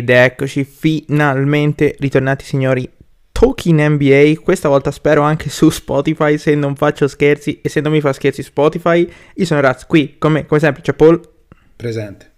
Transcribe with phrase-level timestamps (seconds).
[0.00, 2.90] Ed eccoci finalmente ritornati signori
[3.32, 7.92] Talking NBA, questa volta spero anche su Spotify se non faccio scherzi e se non
[7.92, 9.06] mi fa scherzi Spotify.
[9.34, 11.20] Io sono Raz, qui come, come sempre c'è Paul.
[11.76, 12.30] Presente.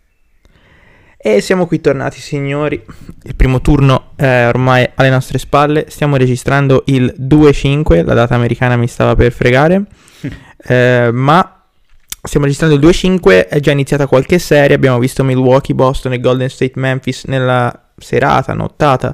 [1.16, 2.82] E siamo qui tornati signori,
[3.22, 8.74] il primo turno è ormai alle nostre spalle, stiamo registrando il 2-5, la data americana
[8.74, 9.84] mi stava per fregare,
[10.66, 11.61] eh, ma
[12.24, 16.48] Stiamo registrando il 2-5, è già iniziata qualche serie, abbiamo visto Milwaukee, Boston e Golden
[16.48, 19.12] State Memphis nella serata, nottata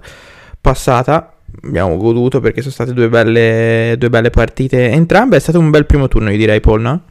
[0.61, 1.35] passata.
[1.63, 5.37] Abbiamo goduto perché sono state due belle, due belle partite entrambe.
[5.37, 7.05] È stato un bel primo turno, io direi, Paul, no?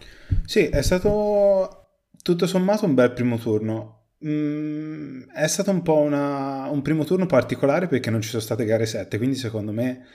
[0.45, 1.87] Sì, è stato
[2.21, 4.09] tutto sommato un bel primo turno.
[4.23, 8.65] Mm, è stato un po' una, un primo turno particolare perché non ci sono state
[8.65, 10.05] gare 7, quindi secondo me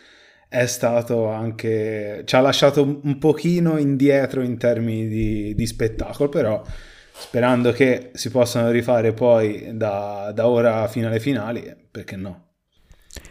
[0.52, 2.24] è stato anche...
[2.26, 6.62] ci ha lasciato un pochino indietro in termini di, di spettacolo, però
[7.10, 12.48] sperando che si possano rifare poi da, da ora fino alle finali, perché no?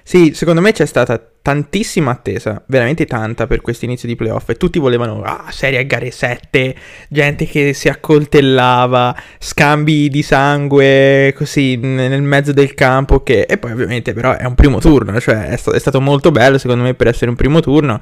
[0.03, 4.55] Sì, secondo me c'è stata tantissima attesa, veramente tanta per questo inizio di playoff e
[4.55, 6.75] tutti volevano ah, serie a gare 7,
[7.09, 13.41] gente che si accoltellava, scambi di sangue così nel mezzo del campo che...
[13.43, 16.57] e poi ovviamente però è un primo turno, cioè è, st- è stato molto bello
[16.57, 17.99] secondo me per essere un primo turno.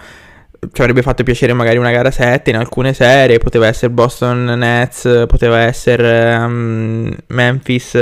[0.74, 5.24] Ci avrebbe fatto piacere magari una gara 7 in alcune serie, poteva essere Boston Nets,
[5.26, 7.96] poteva essere um, Memphis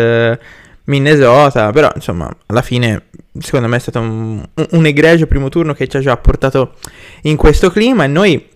[0.88, 3.04] Minnesota, però insomma alla fine
[3.40, 6.76] secondo me è stato un, un egregio primo turno che ci ha già portato
[7.24, 8.50] in questo clima e noi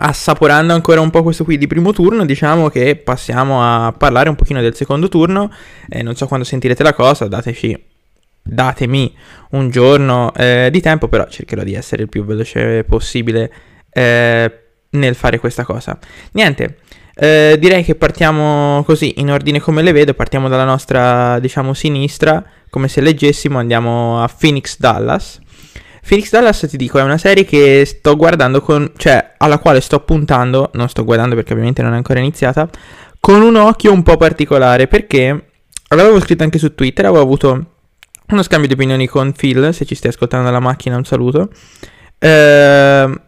[0.00, 4.36] assaporando ancora un po' questo qui di primo turno, diciamo che passiamo a parlare un
[4.36, 5.52] pochino del secondo turno.
[5.88, 7.76] Eh, non so quando sentirete la cosa, dateci,
[8.42, 9.14] datemi
[9.50, 13.52] un giorno eh, di tempo, però cercherò di essere il più veloce possibile
[13.90, 14.58] eh,
[14.90, 15.98] nel fare questa cosa.
[16.32, 16.78] Niente,
[17.20, 22.44] eh, direi che partiamo così, in ordine come le vedo, partiamo dalla nostra, diciamo, sinistra,
[22.70, 25.40] come se leggessimo, andiamo a Phoenix Dallas.
[26.06, 29.98] Phoenix Dallas, ti dico, è una serie che sto guardando con, cioè, alla quale sto
[29.98, 32.70] puntando, non sto guardando perché ovviamente non è ancora iniziata,
[33.18, 35.46] con un occhio un po' particolare, perché
[35.88, 37.66] l'avevo scritto anche su Twitter, avevo avuto
[38.28, 41.50] uno scambio di opinioni con Phil, se ci stai ascoltando dalla macchina, un saluto,
[42.20, 43.20] eh,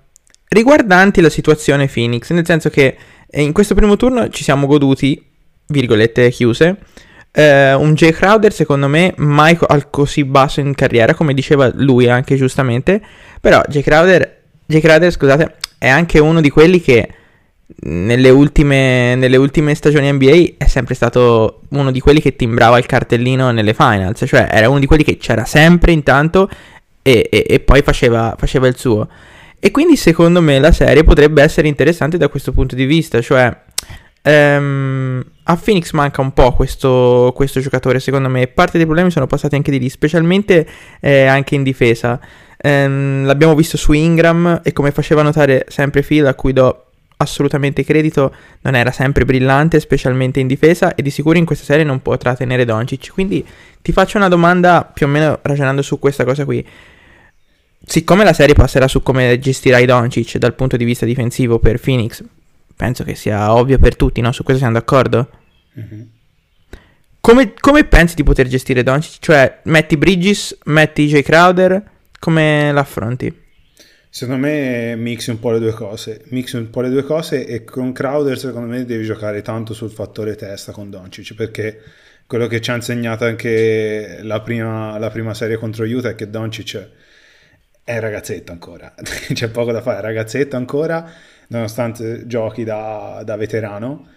[0.48, 2.96] riguardanti la situazione Phoenix, nel senso che
[3.30, 5.22] e in questo primo turno ci siamo goduti,
[5.68, 6.78] virgolette chiuse,
[7.32, 12.08] eh, un Jay Crowder secondo me mai al così basso in carriera, come diceva lui
[12.08, 13.00] anche giustamente,
[13.40, 17.08] però Jay Crowder, Jay Crowder scusate, è anche uno di quelli che
[17.82, 22.86] nelle ultime, nelle ultime stagioni NBA è sempre stato uno di quelli che timbrava il
[22.86, 26.48] cartellino nelle finals, cioè era uno di quelli che c'era sempre intanto
[27.02, 29.08] e, e, e poi faceva, faceva il suo.
[29.62, 33.54] E quindi secondo me la serie potrebbe essere interessante da questo punto di vista, cioè
[34.22, 39.26] ehm, a Phoenix manca un po' questo, questo, giocatore secondo me, parte dei problemi sono
[39.26, 40.66] passati anche di lì, specialmente
[41.00, 42.18] eh, anche in difesa.
[42.56, 46.86] Ehm, l'abbiamo visto su Ingram e come faceva notare sempre Phil, a cui do
[47.18, 51.84] assolutamente credito, non era sempre brillante, specialmente in difesa e di sicuro in questa serie
[51.84, 53.12] non potrà tenere Doncic.
[53.12, 53.46] Quindi
[53.82, 56.66] ti faccio una domanda più o meno ragionando su questa cosa qui
[57.84, 62.22] siccome la serie passerà su come gestirai Doncic dal punto di vista difensivo per Phoenix,
[62.76, 64.32] penso che sia ovvio per tutti, no?
[64.32, 65.30] Su questo siamo d'accordo?
[65.78, 66.02] Mm-hmm.
[67.20, 69.18] Come, come, pensi di poter gestire Doncic?
[69.20, 71.20] Cioè, metti Bridges, metti J.
[71.20, 71.82] Crowder,
[72.18, 73.48] come l'affronti?
[74.12, 77.62] Secondo me mixi un po' le due cose, mixi un po' le due cose e
[77.62, 81.80] con Crowder secondo me devi giocare tanto sul fattore testa con Doncic perché
[82.26, 86.28] quello che ci ha insegnato anche la prima, la prima serie contro Utah è che
[86.28, 86.88] Doncic
[87.84, 88.94] è ragazzetto ancora,
[89.32, 91.10] c'è poco da fare, è ragazzetto ancora,
[91.48, 94.08] nonostante giochi da, da, veterano.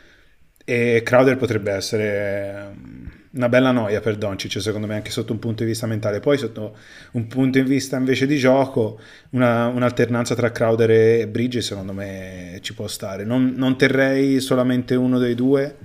[0.66, 5.40] E Crowder potrebbe essere mm, una bella noia per Doncic, secondo me, anche sotto un
[5.40, 6.20] punto di vista mentale.
[6.20, 6.78] Poi, sotto
[7.14, 9.00] un punto di vista invece di gioco,
[9.32, 13.26] una, un'alternanza tra Crowder e Bridges, secondo me, ci può stare.
[13.26, 15.76] Non, non terrei solamente uno dei due.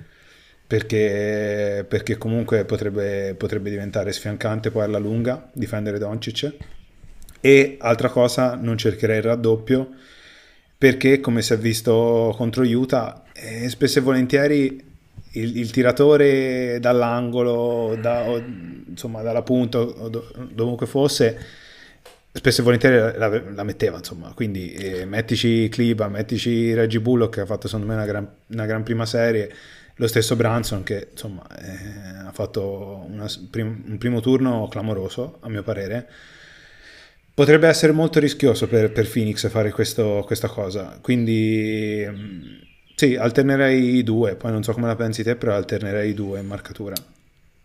[0.69, 6.53] Perché, perché comunque potrebbe, potrebbe diventare sfiancante poi alla lunga difendere Doncic
[7.41, 9.89] e altra cosa, non cercherei il raddoppio
[10.79, 14.81] perché, come si è visto contro Utah, eh, spesso e volentieri
[15.33, 18.41] il, il tiratore dall'angolo, da, o,
[18.87, 21.37] insomma, dalla punta, o do, dovunque fosse,
[22.31, 23.97] spesso e volentieri la, la metteva.
[23.97, 24.31] Insomma.
[24.33, 28.65] Quindi eh, mettici Cliba, mettici Reggie Bullock, che ha fatto secondo me una gran, una
[28.65, 29.53] gran prima serie.
[29.95, 35.49] Lo stesso Branson che insomma eh, ha fatto una, prim, un primo turno clamoroso a
[35.49, 36.07] mio parere
[37.39, 40.99] potrebbe essere molto rischioso per, per Phoenix fare questo, questa cosa.
[41.01, 42.05] Quindi
[42.95, 44.35] sì, alternerei i due.
[44.35, 46.95] Poi non so come la pensi te, però alternerei i due in marcatura.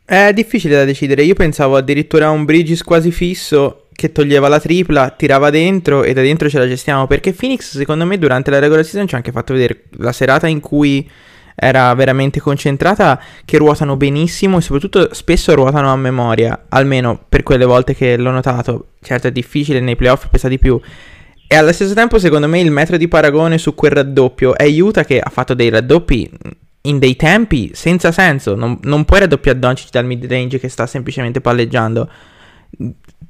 [0.05, 1.25] È difficile da decidere.
[1.25, 6.13] Io pensavo addirittura a un Bridges quasi fisso che toglieva la tripla, tirava dentro e
[6.13, 7.09] da dentro ce la gestiamo.
[7.09, 10.47] Perché Phoenix, secondo me, durante la regular season ci ha anche fatto vedere la serata
[10.47, 11.11] in cui
[11.55, 17.65] era veramente concentrata, che ruotano benissimo e soprattutto spesso ruotano a memoria, almeno per quelle
[17.65, 18.89] volte che l'ho notato.
[19.01, 20.81] Certo è difficile, nei playoff pesa di più.
[21.47, 25.05] E allo stesso tempo, secondo me, il metro di paragone su quel raddoppio è Utah
[25.05, 26.31] che ha fatto dei raddoppi
[26.87, 28.55] in dei tempi senza senso.
[28.55, 32.09] Non, non puoi raddoppiare Doncic dal mid range che sta semplicemente palleggiando.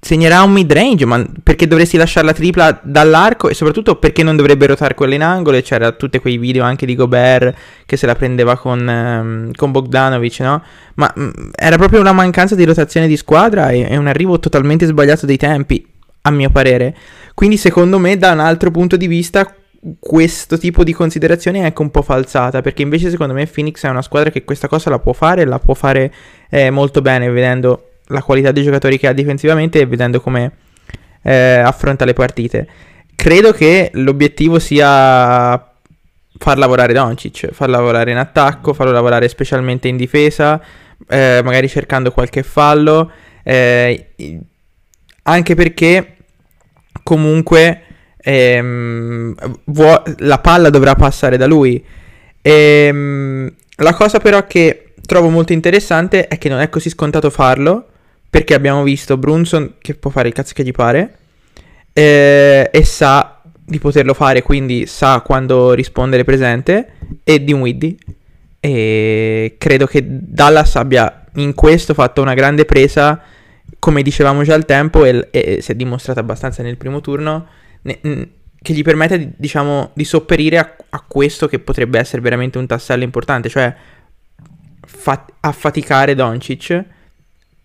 [0.01, 4.37] Segnerà un mid range, ma perché dovresti lasciare la tripla dall'arco e soprattutto perché non
[4.37, 5.61] dovrebbe rotare quella in angolo?
[5.61, 7.57] C'era tutti quei video anche di Gobert
[7.87, 10.63] che se la prendeva con, um, con Bogdanovic, no?
[10.95, 14.39] Ma mh, mm, era proprio una mancanza di rotazione di squadra e, e un arrivo
[14.39, 15.87] totalmente sbagliato dei tempi,
[16.23, 16.97] a mio parere.
[17.35, 19.55] Quindi secondo me da un altro punto di vista
[19.99, 23.89] questo tipo di considerazione è anche un po' falsata perché invece secondo me Phoenix è
[23.91, 26.13] una squadra che questa cosa la può fare e la può fare
[26.49, 30.53] eh, molto bene vedendo la qualità dei giocatori che ha difensivamente e vedendo come
[31.23, 32.69] eh, affronta le partite.
[33.15, 35.73] Credo che l'obiettivo sia
[36.37, 40.61] far lavorare Doncic, far lavorare in attacco, farlo lavorare specialmente in difesa,
[41.09, 43.11] eh, magari cercando qualche fallo,
[43.43, 44.09] eh,
[45.23, 46.17] anche perché
[47.03, 47.83] comunque
[48.17, 49.35] ehm,
[49.67, 51.83] vuo- la palla dovrà passare da lui.
[52.43, 57.89] Ehm, la cosa però che trovo molto interessante è che non è così scontato farlo,
[58.35, 61.19] perché abbiamo visto Brunson che può fare il cazzo che gli pare,
[61.93, 67.95] eh, e sa di poterlo fare, quindi sa quando rispondere presente, e Dinwiddie.
[68.59, 73.23] E credo che Dallas abbia in questo fatto una grande presa,
[73.79, 77.47] come dicevamo già al tempo, e, e si è dimostrato abbastanza nel primo turno
[77.83, 78.01] ne,
[78.61, 83.05] che gli permette, diciamo, di sopperire a, a, questo che potrebbe essere veramente un tassello
[83.05, 83.73] importante, cioè
[84.85, 86.85] fa- affaticare Doncic.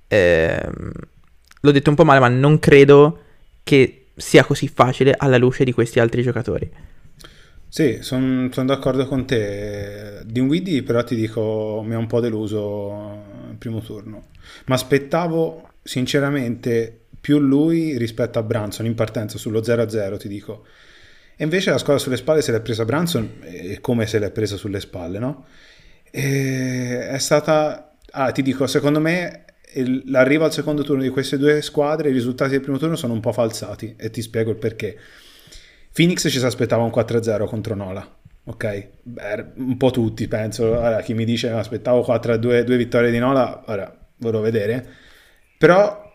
[0.10, 0.70] Eh,
[1.62, 3.24] l'ho detto un po' male, ma non credo
[3.64, 6.70] che sia così facile alla luce di questi altri giocatori.
[7.72, 10.22] Sì, sono son d'accordo con te.
[10.26, 14.30] Dinwiddie però ti dico mi ha un po' deluso il primo turno.
[14.66, 20.66] Ma aspettavo sinceramente più lui rispetto a Branson in partenza sullo 0-0, ti dico.
[21.38, 24.58] E invece la squadra sulle spalle se l'è presa Branson e come se l'è presa
[24.58, 25.46] sulle spalle, no?
[26.10, 29.46] E è stata, ah, ti dico, secondo me
[30.06, 33.20] l'arrivo al secondo turno di queste due squadre, i risultati del primo turno sono un
[33.20, 34.98] po' falsati e ti spiego il perché.
[35.94, 38.88] Phoenix ci si aspettava un 4-0 contro Nola, ok?
[39.04, 40.66] Beh, un po' tutti, penso.
[40.66, 44.88] Ora, chi mi dice aspettavo 4-2, due vittorie di Nola, ora vorrò vedere.
[45.58, 46.08] Però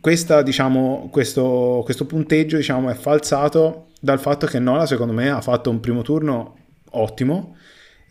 [0.00, 5.40] questa, diciamo, questo, questo, punteggio diciamo, è falsato dal fatto che Nola, secondo me, ha
[5.40, 6.56] fatto un primo turno
[6.90, 7.56] ottimo,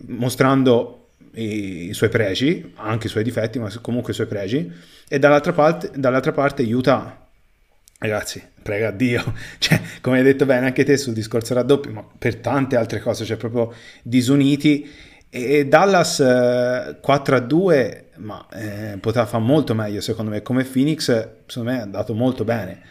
[0.08, 1.03] mostrando
[1.34, 4.72] i, i suoi pregi, anche i suoi difetti, ma comunque i suoi pregi,
[5.08, 7.28] e dall'altra parte, dall'altra parte Utah,
[8.00, 12.38] ragazzi, prega Dio, cioè, come hai detto bene anche te sul discorso raddoppio, ma per
[12.38, 14.90] tante altre cose, cioè proprio disuniti,
[15.30, 20.42] e Dallas eh, 4 a 2 ma eh, poteva fare molto meglio secondo me.
[20.42, 21.06] Come Phoenix,
[21.48, 22.82] secondo me è andato molto bene.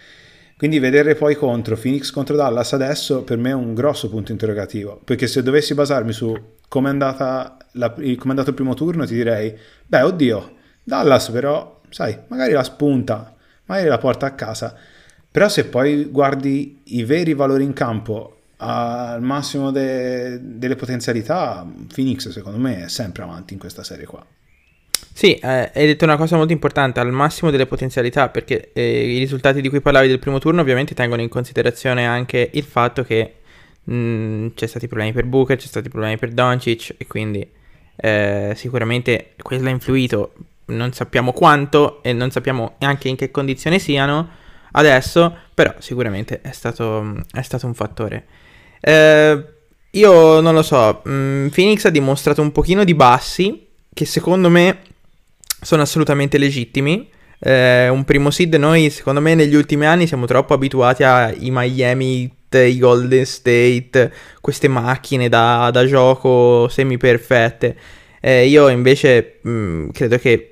[0.63, 5.01] Quindi vedere poi contro Phoenix contro Dallas adesso per me è un grosso punto interrogativo.
[5.03, 6.39] Perché se dovessi basarmi su
[6.69, 10.55] come è, è andato il primo turno, ti direi: beh, oddio,
[10.85, 14.77] Dallas però, sai, magari la spunta, magari la porta a casa.
[15.29, 22.29] Però se poi guardi i veri valori in campo al massimo de, delle potenzialità, Phoenix
[22.29, 24.25] secondo me è sempre avanti in questa serie qua.
[25.13, 29.19] Sì, eh, hai detto una cosa molto importante, al massimo delle potenzialità, perché eh, i
[29.19, 33.35] risultati di cui parlavi del primo turno ovviamente tengono in considerazione anche il fatto che
[33.85, 37.47] mh, mm, c'è stati problemi per Booker, c'è stati problemi per Doncic e quindi
[37.97, 40.33] eh, sicuramente quello ha influito,
[40.67, 44.29] non sappiamo quanto e non sappiamo neanche in che condizioni siano
[44.73, 48.27] adesso, però sicuramente è stato, è stato un fattore.
[48.81, 49.45] Eh,
[49.91, 54.49] io non lo so, mh, mm, Phoenix ha dimostrato un pochino di bassi che secondo
[54.49, 54.79] me
[55.63, 57.09] sono assolutamente legittimi.
[57.39, 62.41] Eh, un primo seed noi, secondo me, negli ultimi anni siamo troppo abituati ai Miami
[62.59, 67.77] i Golden State, queste macchine da, da gioco semi perfette.
[68.21, 70.49] Eh, io invece mh, mm, credo che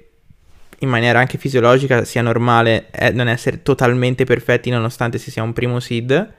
[0.78, 5.52] in maniera anche fisiologica sia normale eh, non essere totalmente perfetti nonostante si sia un
[5.52, 6.32] primo seed.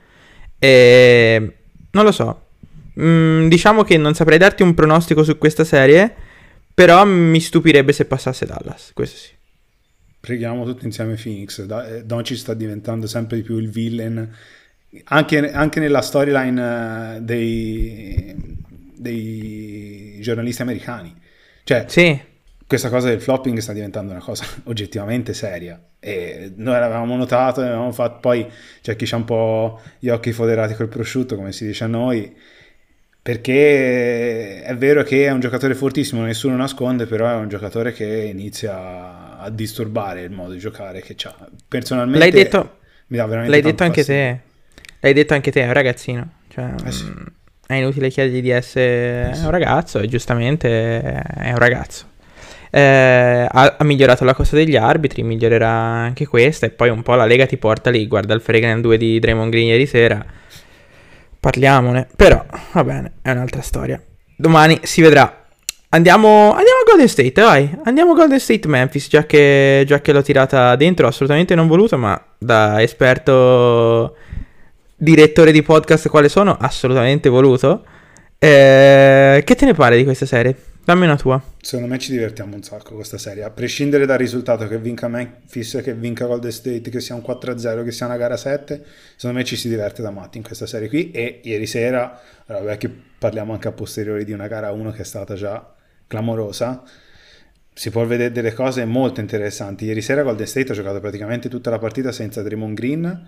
[0.58, 1.54] E
[1.92, 2.46] non lo so.
[3.00, 6.16] Mm, diciamo che non saprei darti un pronostico su questa serie.
[6.74, 9.30] Però mi stupirebbe se passasse Dallas, questo sì.
[10.20, 11.66] Preghiamo tutti insieme Phoenix.
[11.68, 14.30] Eh, Doncic sta diventando sempre di più il villain.
[15.06, 18.36] Anche, anche nella storyline eh, dei,
[18.96, 21.16] dei, giornalisti americani.
[21.64, 22.20] Cioè, sì.
[22.68, 27.92] questa cosa del flopping sta diventando una cosa oggettivamente seria e noi l'avevamo notato, l'avevamo
[27.92, 28.48] fatto, poi
[28.82, 32.36] c'è chi ha un po' gli occhi foderati col prosciutto, come si dice a noi,
[33.24, 38.06] perché è vero che è un giocatore fortissimo, nessuno nasconde, però è un giocatore che
[38.06, 41.36] inizia a disturbare il modo di giocare che ha.
[41.68, 44.40] Personalmente l'hai detto, mi dà veramente L'hai detto anche te.
[45.02, 46.30] L'hai detto anche te, è un ragazzino.
[46.48, 47.14] Cioè, eh sì.
[47.68, 49.44] È inutile chiedergli di essere eh sì.
[49.44, 52.10] un ragazzo e giustamente è un ragazzo.
[52.72, 56.66] Eh, ha, ha, migliorato la cosa degli arbitri, migliorerà anche questa.
[56.66, 58.08] E poi un po' la Lega ti porta lì.
[58.08, 60.26] Guarda il Fregan 2 di Draymond Green ieri sera.
[61.42, 62.08] Parliamone.
[62.16, 64.02] Però va bene, è un'altra storia.
[64.38, 65.48] Domani si vedrà.
[65.90, 67.78] Andiamo, andiamo a Golden State, vai.
[67.84, 71.98] Andiamo a Golden State Memphis, già che, già che l'ho tirata dentro, assolutamente non voluto,
[71.98, 74.16] ma da esperto
[74.96, 77.84] direttore di podcast quale sono, assolutamente voluto.
[78.38, 80.56] Eh, che te ne pare di questa serie?
[80.84, 81.40] Dammi una tua.
[81.62, 85.80] Secondo me ci divertiamo un sacco questa serie, a prescindere dal risultato che vinca Memphis,
[85.84, 88.84] che vinca Golden State, che sia un 4-0, che sia una gara 7,
[89.16, 92.78] secondo me ci si diverte da matti in questa serie qui e ieri sera, allora,
[92.78, 95.72] che parliamo anche a posteriori di una gara 1 che è stata già
[96.08, 96.82] clamorosa,
[97.74, 99.86] si può vedere delle cose molto interessanti.
[99.86, 103.28] Ieri sera Golden State ha giocato praticamente tutta la partita senza Draymond Green,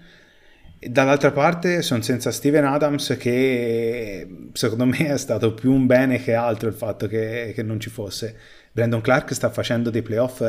[0.87, 6.33] Dall'altra parte sono senza Steven Adams che secondo me è stato più un bene che
[6.33, 8.35] altro il fatto che, che non ci fosse.
[8.71, 10.43] Brandon Clark sta facendo dei playoff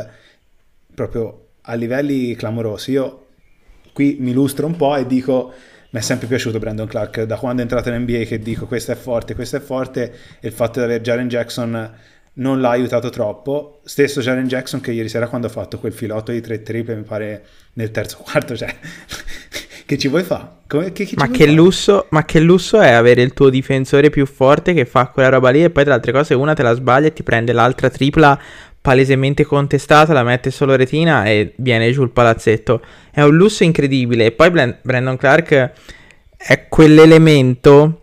[0.95, 2.93] proprio a livelli clamorosi.
[2.93, 3.27] Io
[3.93, 5.53] qui mi illustro un po' e dico
[5.91, 8.93] mi è sempre piaciuto Brandon Clark da quando è entrato in NBA che dico questo
[8.93, 11.93] è forte, questo è forte e il fatto di avere Jaren Jackson
[12.35, 13.81] non l'ha aiutato troppo.
[13.85, 17.03] Stesso Jaren Jackson che ieri sera quando ha fatto quel filotto di tre triple mi
[17.03, 18.75] pare nel terzo quarto, cioè
[19.87, 20.53] che ci vuoi fare?
[20.67, 24.73] Che, che ma, che lusso, ma che lusso è avere il tuo difensore più forte
[24.73, 27.09] che fa quella roba lì e poi tra le altre cose una te la sbaglia
[27.09, 28.41] e ti prende l'altra tripla
[28.85, 32.83] palesemente contestata, la mette solo retina e viene giù il palazzetto.
[33.11, 34.27] È un lusso incredibile.
[34.27, 35.71] E poi Brandon Clark
[36.37, 38.03] è quell'elemento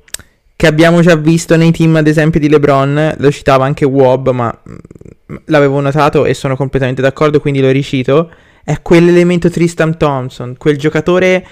[0.56, 3.14] che abbiamo già visto nei team, ad esempio, di LeBron.
[3.20, 8.32] Lo citava anche Wob, ma mm, l'avevo notato e sono completamente d'accordo, quindi lo ricito.
[8.64, 11.46] È quell'elemento Tristan Thompson, quel giocatore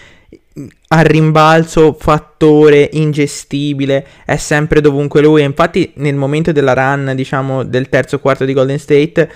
[0.92, 5.44] a rimbalzo, fattore ingestibile, è sempre dovunque lui.
[5.44, 9.32] Infatti, nel momento della run, diciamo, del terzo quarto di Golden State,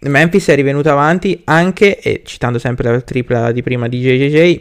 [0.00, 4.60] Memphis è rivenuta avanti anche, e citando sempre la tripla di prima di JJJ,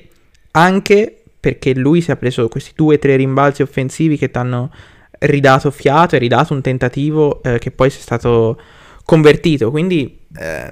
[0.51, 4.71] anche perché lui si è preso questi due o tre rimbalzi offensivi che ti hanno
[5.19, 8.59] ridato fiato e ridato un tentativo eh, che poi si è stato
[9.03, 9.71] convertito.
[9.71, 10.71] Quindi, eh,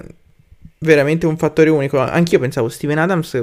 [0.78, 1.98] veramente un fattore unico.
[1.98, 3.42] Anch'io pensavo Steven Adams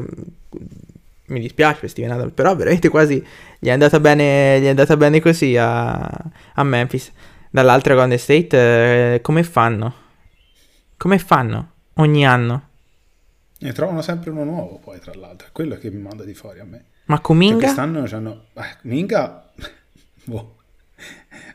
[1.32, 3.26] mi dispiace per Steven Adams, però veramente quasi
[3.58, 7.12] gli è andata bene, è andata bene così a, a, Memphis.
[7.50, 9.94] Dall'altra Golden State, eh, come fanno?
[10.98, 12.68] Come fanno ogni anno?
[13.60, 16.60] Ne trovano sempre uno nuovo, poi tra l'altro, è quello che mi manda di fuori
[16.60, 16.86] a me.
[17.06, 17.54] Ma Cominga?
[17.54, 18.46] Cioè, quest'anno c'hanno...
[18.54, 19.52] Eh, Minga...
[20.26, 20.56] boh.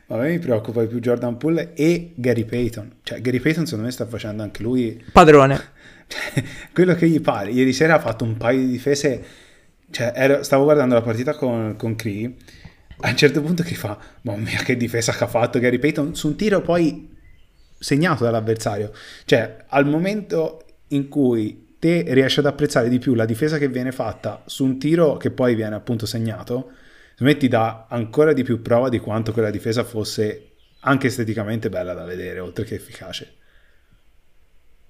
[0.07, 2.97] A me mi preoccupa di più Jordan Poole e Gary Payton.
[3.03, 5.03] Cioè, Gary Payton secondo me sta facendo anche lui...
[5.11, 5.75] Padrone.
[6.07, 6.41] Cioè,
[6.71, 7.51] quello che gli pare.
[7.51, 9.25] Ieri sera ha fatto un paio di difese
[9.89, 12.35] cioè, ero, stavo guardando la partita con, con Cree.
[12.99, 16.15] A un certo punto che fa, mamma mia, che difesa che ha fatto Gary Payton
[16.15, 17.15] su un tiro poi
[17.77, 18.91] segnato dall'avversario.
[19.25, 23.91] Cioè, al momento in cui te riesci ad apprezzare di più la difesa che viene
[23.91, 26.71] fatta su un tiro che poi viene appunto segnato,
[27.11, 31.69] secondo me ti dà ancora di più prova di quanto quella difesa fosse anche esteticamente
[31.69, 33.35] bella da vedere, oltre che efficace.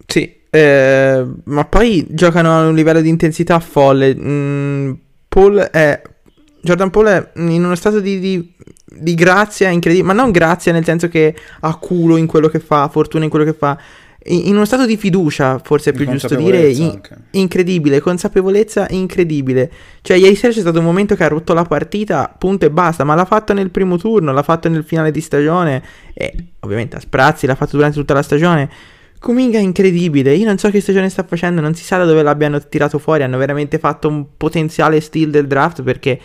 [0.06, 4.16] Sì, eh, ma poi giocano a un livello di intensità folle.
[4.16, 4.92] Mm,
[5.28, 6.02] Paul è...
[6.60, 8.54] Jordan Paul è in uno stato di, di,
[9.00, 12.90] di grazia incredibile, ma non grazia nel senso che ha culo in quello che fa,
[12.90, 13.78] fortuna in quello che fa,
[14.26, 17.00] in, in uno stato di fiducia, forse è più giusto dire, in,
[17.32, 19.72] incredibile, consapevolezza incredibile.
[20.02, 23.04] Cioè, ieri sera c'è stato un momento che ha rotto la partita, punto e basta,
[23.04, 25.84] ma l'ha fatto nel primo turno, l'ha fatto nel finale di stagione,
[26.14, 28.70] e ovviamente a sprazzi, l'ha fatto durante tutta la stagione.
[29.20, 32.22] Kuminga è incredibile, io non so che stagione sta facendo, non si sa da dove
[32.22, 36.20] l'abbiano tirato fuori, hanno veramente fatto un potenziale steal del draft perché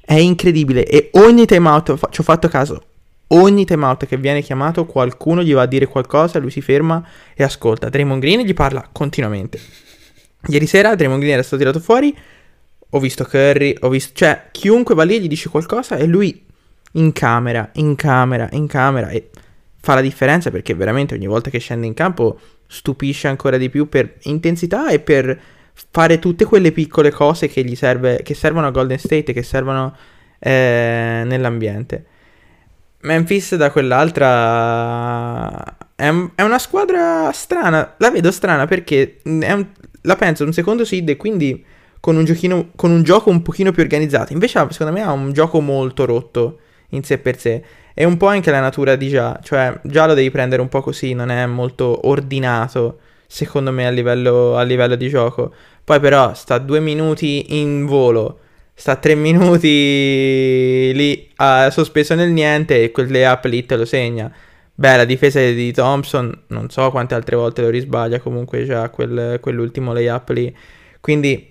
[0.00, 0.84] è incredibile.
[0.84, 2.82] E ogni timeout, ci ho fatto caso,
[3.28, 7.42] ogni timeout che viene chiamato qualcuno gli va a dire qualcosa, lui si ferma e
[7.42, 7.88] ascolta.
[7.88, 9.58] Draymond Green gli parla continuamente.
[10.48, 12.14] Ieri sera Draymond Green era stato tirato fuori,
[12.90, 14.12] ho visto Curry, ho visto...
[14.14, 16.44] cioè chiunque va lì gli dice qualcosa e lui
[16.92, 19.30] in camera, in camera, in camera e
[19.84, 23.88] fa la differenza perché veramente ogni volta che scende in campo stupisce ancora di più
[23.88, 25.38] per intensità e per
[25.90, 29.94] fare tutte quelle piccole cose che gli serve, che servono a Golden State, che servono
[30.38, 32.04] eh, nell'ambiente.
[33.00, 37.94] Memphis da quell'altra è un- è una squadra strana.
[37.98, 39.66] La vedo strana perché un-
[40.02, 41.64] la penso un secondo seed e quindi
[42.00, 44.32] con un, giochino, con un gioco un pochino più organizzato.
[44.32, 46.58] Invece, secondo me, ha un gioco molto rotto
[46.90, 47.62] in sé per sé.
[47.94, 50.80] È un po' anche la natura di già, cioè già lo devi prendere un po'
[50.82, 52.98] così, non è molto ordinato,
[53.28, 55.54] secondo me, a livello, a livello di gioco.
[55.84, 58.40] Poi però sta due minuti in volo,
[58.74, 64.32] sta tre minuti lì ah, sospeso nel niente e quel layup lì te lo segna.
[64.74, 69.38] Beh, la difesa di Thompson, non so quante altre volte lo risbaglia, comunque già quel,
[69.40, 70.56] quell'ultimo layup lì.
[71.00, 71.48] Quindi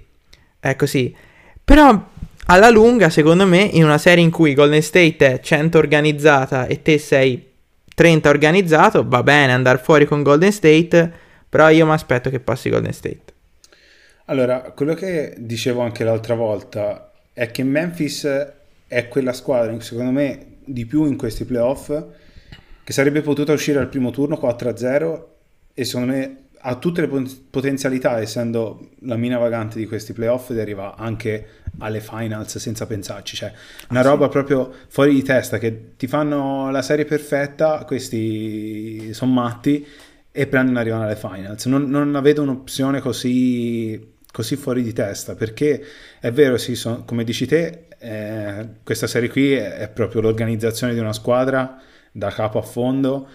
[0.60, 1.16] è così.
[1.64, 2.12] Però
[2.48, 6.82] alla lunga, secondo me, in una serie in cui Golden State è 100 organizzata e
[6.82, 7.52] te sei
[7.96, 11.12] 30 organizzato, va bene andare fuori con Golden State,
[11.48, 13.22] però io mi aspetto che passi Golden State.
[14.26, 18.26] Allora, quello che dicevo anche l'altra volta è che Memphis
[18.88, 21.92] è quella squadra, secondo me, di più in questi playoff,
[22.84, 25.24] che sarebbe potuta uscire al primo turno 4-0
[25.74, 30.52] e secondo me ha tutte le pot- potenzialità, essendo la mina vagante di questi playoff,
[30.52, 31.48] di arrivare anche
[31.80, 33.36] alle finals senza pensarci.
[33.36, 33.52] Cioè,
[33.90, 34.10] una Ah, sì?
[34.10, 39.86] roba proprio fuori di testa, che ti fanno la serie perfetta, questi sono matti,
[40.32, 41.66] e prendono arrivano alle finals.
[41.66, 45.84] Non, non la vedo un'opzione così, così fuori di testa, perché
[46.20, 50.94] è vero, sì, son- come dici te, eh, questa serie qui è, è proprio l'organizzazione
[50.94, 51.80] di una squadra
[52.12, 53.28] da capo a fondo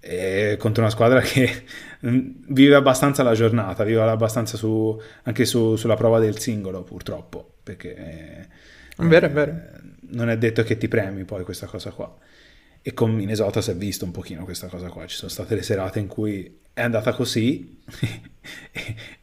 [0.00, 1.64] eh, contro una squadra che
[2.06, 7.58] mm, vive abbastanza la giornata, vive abbastanza su, anche su- sulla prova del singolo, purtroppo,
[7.62, 8.48] perché eh,
[9.06, 9.60] vero, è vero.
[10.10, 12.16] non è detto che ti premi poi questa cosa qua.
[12.82, 15.06] E con Minnesota si è visto un pochino questa cosa qua.
[15.06, 17.82] Ci sono state le serate in cui è andata così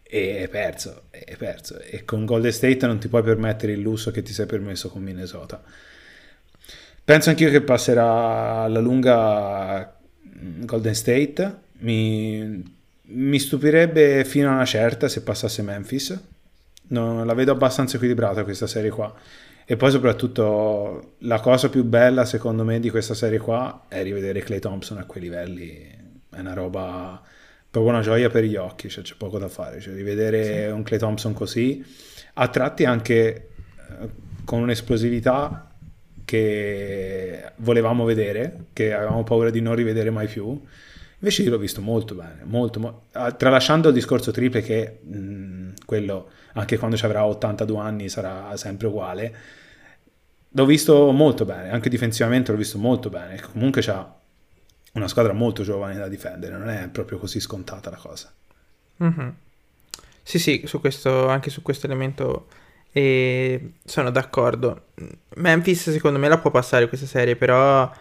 [0.04, 1.80] e, è perso, è perso.
[1.80, 5.02] E con Golden State non ti puoi permettere il lusso che ti sei permesso con
[5.02, 5.64] Minnesota.
[7.04, 9.97] Penso anch'io che passerà alla lunga
[10.39, 11.56] Golden State.
[11.79, 12.63] Mi,
[13.01, 16.20] mi stupirebbe fino a una certa se passasse Memphis.
[16.89, 19.13] No, la vedo abbastanza equilibrata questa serie qua.
[19.70, 24.39] E poi soprattutto la cosa più bella secondo me di questa serie qua è rivedere
[24.41, 25.95] Clay Thompson a quei livelli.
[26.30, 27.21] È una roba,
[27.69, 29.82] proprio una gioia per gli occhi, cioè c'è poco da fare.
[29.82, 31.84] Cioè, rivedere un Clay Thompson così,
[32.36, 33.50] a tratti anche
[33.89, 34.10] eh,
[34.45, 35.66] con un'esplosività
[36.28, 40.62] che volevamo vedere, che avevamo paura di non rivedere mai più.
[41.20, 45.86] Invece io l'ho visto molto bene, molto, mo- ah, tralasciando il discorso triple che mh,
[45.86, 49.36] quello anche quando ci avrà 82 anni sarà sempre uguale.
[50.50, 53.40] L'ho visto molto bene, anche difensivamente l'ho visto molto bene.
[53.54, 54.13] Comunque c'ha
[54.96, 58.34] una squadra molto giovane da difendere, non è proprio così scontata la cosa.
[58.98, 59.34] Mhm.
[60.24, 62.48] Sì, sì, su questo, anche su questo elemento
[62.98, 64.88] eh, sono d'accordo.
[65.36, 67.92] Memphis secondo me la può passare questa serie, però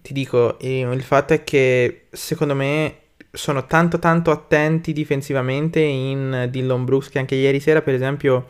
[0.00, 2.98] ti dico, il fatto è che secondo me
[3.30, 8.48] sono tanto tanto attenti difensivamente in Dillon Brooks che anche ieri sera per esempio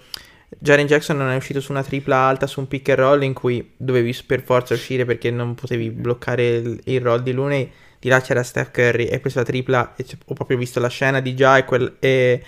[0.58, 3.32] Jaren Jackson non è uscito su una tripla alta su un pick and roll in
[3.32, 8.10] cui dovevi per forza uscire perché non potevi bloccare il, il roll di Looney di
[8.10, 11.56] là c'era Steph Curry e la tripla e ho proprio visto la scena di già
[11.56, 12.42] e, quel, e,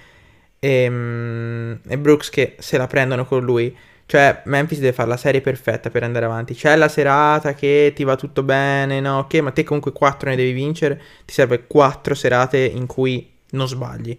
[0.67, 3.75] e, mm, e Brooks che se la prendono con lui.
[4.07, 6.55] Cioè Memphis deve fare la serie perfetta per andare avanti.
[6.55, 9.19] C'è la serata che ti va tutto bene no?
[9.19, 11.01] Ok ma te comunque 4 ne devi vincere.
[11.25, 14.19] Ti serve 4 serate in cui non sbagli.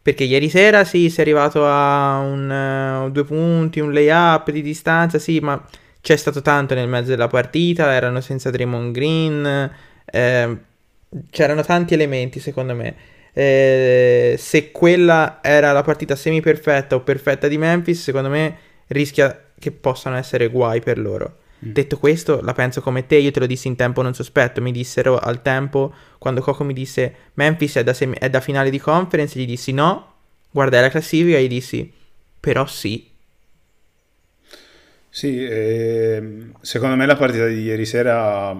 [0.00, 5.18] Perché ieri sera sì, sei arrivato a un, eh, due punti, un layup di distanza,
[5.18, 5.62] sì, ma
[6.00, 9.70] c'è stato tanto nel mezzo della partita, erano senza Draymond Green,
[10.06, 10.56] eh,
[11.30, 12.94] c'erano tanti elementi secondo me.
[13.38, 19.50] Eh, se quella era la partita semi perfetta o perfetta di Memphis, secondo me rischia
[19.56, 21.36] che possano essere guai per loro.
[21.60, 24.72] Detto questo, la penso come te, io te lo dissi in tempo non sospetto, mi
[24.72, 28.80] dissero al tempo, quando Coco mi disse Memphis è da, semi- è da finale di
[28.80, 30.14] conference, gli dissi no,
[30.50, 31.92] guardai la classifica e gli dissi
[32.40, 33.08] però sì.
[35.08, 38.56] Sì, ehm, secondo me la partita di ieri sera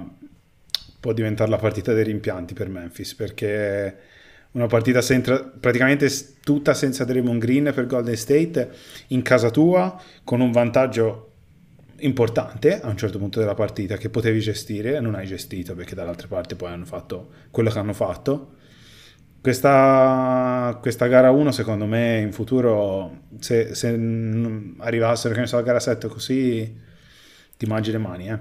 [1.00, 4.16] può diventare la partita dei rimpianti per Memphis perché
[4.52, 6.08] una partita senza- praticamente
[6.42, 8.70] tutta senza Draymond Green per Golden State
[9.08, 11.24] in casa tua con un vantaggio
[12.00, 15.94] importante a un certo punto della partita che potevi gestire e non hai gestito perché
[15.94, 18.54] dall'altra parte poi hanno fatto quello che hanno fatto.
[19.40, 23.88] Questa, questa gara 1 secondo me in futuro se, se
[24.78, 26.76] arrivassero che ne so alla gara 7 così
[27.56, 28.38] ti mangi le mani eh.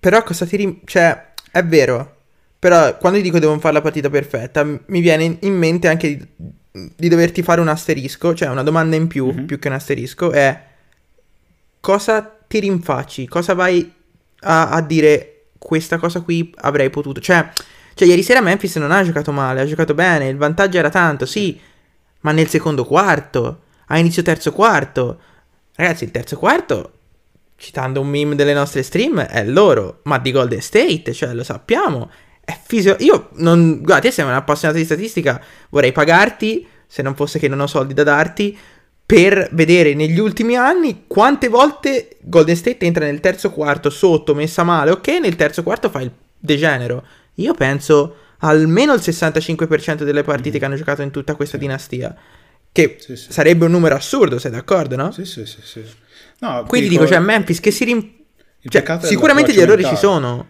[0.00, 2.17] Però cosa ti rim- cioè, è vero,
[2.58, 6.28] però quando ti dico devono fare la partita perfetta, mi viene in- mente anche di,
[6.96, 9.46] di doverti fare un asterisco, cioè una domanda in più, Mhm.
[9.46, 10.62] più che un asterisco, è
[11.80, 13.92] cosa ti rinfacci, cosa vai
[14.40, 17.48] a, a dire questa cosa qui avrei potuto, cioè
[17.94, 21.26] Cioè, ieri sera Memphis non ha giocato male, ha giocato bene, il vantaggio era tanto,
[21.26, 21.58] sì,
[22.20, 25.20] ma nel secondo quarto, a inizio terzo quarto.
[25.74, 26.92] Ragazzi, il terzo quarto,
[27.56, 32.08] citando un meme delle nostre stream, è loro, ma di Golden State, cioè lo sappiamo.
[32.48, 32.96] È fisio...
[33.00, 33.82] Io non...
[33.82, 37.66] Guarda, te sei un appassionato di statistica, vorrei pagarti, se non fosse che non ho
[37.66, 38.56] soldi da darti,
[39.04, 44.62] per vedere negli ultimi anni quante volte Golden State entra nel terzo quarto sotto, messa
[44.62, 47.04] male, ok, nel terzo quarto fa il degenero.
[47.34, 50.58] Io penso almeno il 65% delle partite mm.
[50.58, 52.16] che hanno giocato in tutta questa dinastia.
[52.72, 53.30] Che sì, sì.
[53.30, 55.10] sarebbe un numero assurdo, sei d'accordo, no?
[55.10, 55.60] Sì, sì, sì.
[55.62, 55.84] sì.
[56.38, 58.12] No, Quindi dico, dico cioè Memphis che si rim...
[58.66, 59.94] Cioè, sicuramente gli errori mentale.
[59.94, 60.46] ci sono.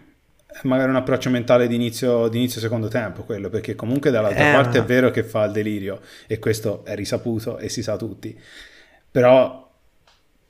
[0.63, 4.53] Magari un approccio mentale di inizio, di inizio secondo tempo, quello, perché comunque dall'altra eh,
[4.53, 8.37] parte è vero che fa il delirio e questo è risaputo e si sa tutti.
[9.11, 9.71] Però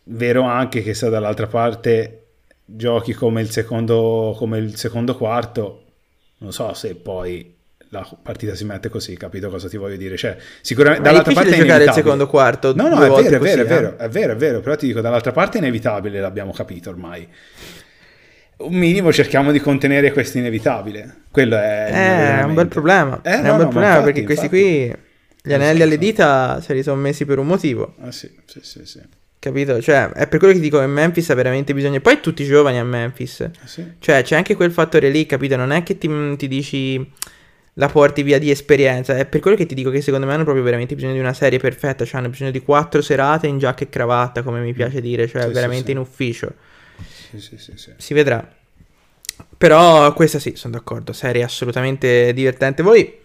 [0.04, 2.24] vero anche che se dall'altra parte
[2.66, 5.84] giochi come il secondo, come il secondo quarto,
[6.38, 7.58] non so se poi
[7.90, 10.16] la partita si mette così, capito cosa ti voglio dire?
[10.16, 12.74] Cioè, sicuramente dall'altra parte è giocare il secondo quarto.
[12.76, 15.02] No, no, è vero, è vero, è vero, è vero, è vero, però ti dico
[15.02, 17.28] dall'altra parte è inevitabile, l'abbiamo capito ormai.
[18.60, 21.22] Un minimo cerchiamo di contenere questo inevitabile.
[21.32, 23.22] Quello è, eh, è un bel problema.
[23.24, 24.94] Eh, è no, un bel no, problema infatti, perché questi qui
[25.42, 27.96] gli anelli alle dita se li sono messi per un motivo.
[28.02, 29.00] Ah sì, sì, sì, sì.
[29.40, 29.82] Capito?
[29.82, 32.02] Cioè, è per quello che dico che Memphis ha veramente bisogno.
[32.02, 33.40] Poi tutti giovani a Memphis.
[33.40, 33.94] Ah, sì.
[33.98, 35.56] Cioè, c'è anche quel fattore lì, capito?
[35.56, 37.10] Non è che ti, ti dici
[37.76, 39.16] la porti via di esperienza.
[39.16, 41.34] È per quello che ti dico che secondo me hanno proprio veramente bisogno di una
[41.34, 42.04] serie perfetta.
[42.04, 45.26] Cioè, hanno bisogno di quattro serate in giacca e cravatta, come mi piace dire.
[45.26, 46.54] Cioè, sì, veramente sì, in ufficio.
[47.38, 47.94] Sì, sì, sì.
[47.98, 48.56] Si vedrà.
[49.58, 51.14] Però questa sì, sono d'accordo.
[51.14, 52.84] Serie assolutamente divertente.
[52.84, 53.20] Voi,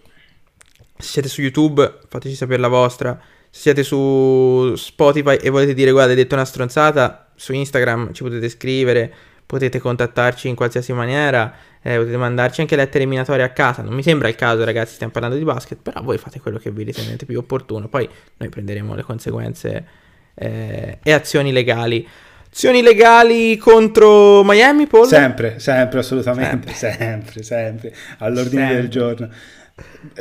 [0.97, 3.19] se siete su YouTube, fateci sapere la vostra.
[3.49, 8.23] Se siete su Spotify e volete dire, guarda, hai detto una stronzata, su Instagram ci
[8.23, 9.13] potete scrivere
[9.45, 13.83] potete contattarci in qualsiasi maniera, eh, potete mandarci anche lettere minatorie a casa.
[13.83, 16.71] Non mi sembra il caso, ragazzi, stiamo parlando di basket, però voi fate quello che
[16.71, 17.87] vi ritenete più opportuno.
[17.87, 19.85] Poi noi prenderemo le conseguenze
[20.33, 22.07] eh, e azioni legali.
[22.55, 25.05] Azioni legali contro Miami, Paul?
[25.07, 28.75] Sempre, sempre, assolutamente, sempre, sempre, sempre all'ordine sempre.
[28.79, 29.29] del giorno.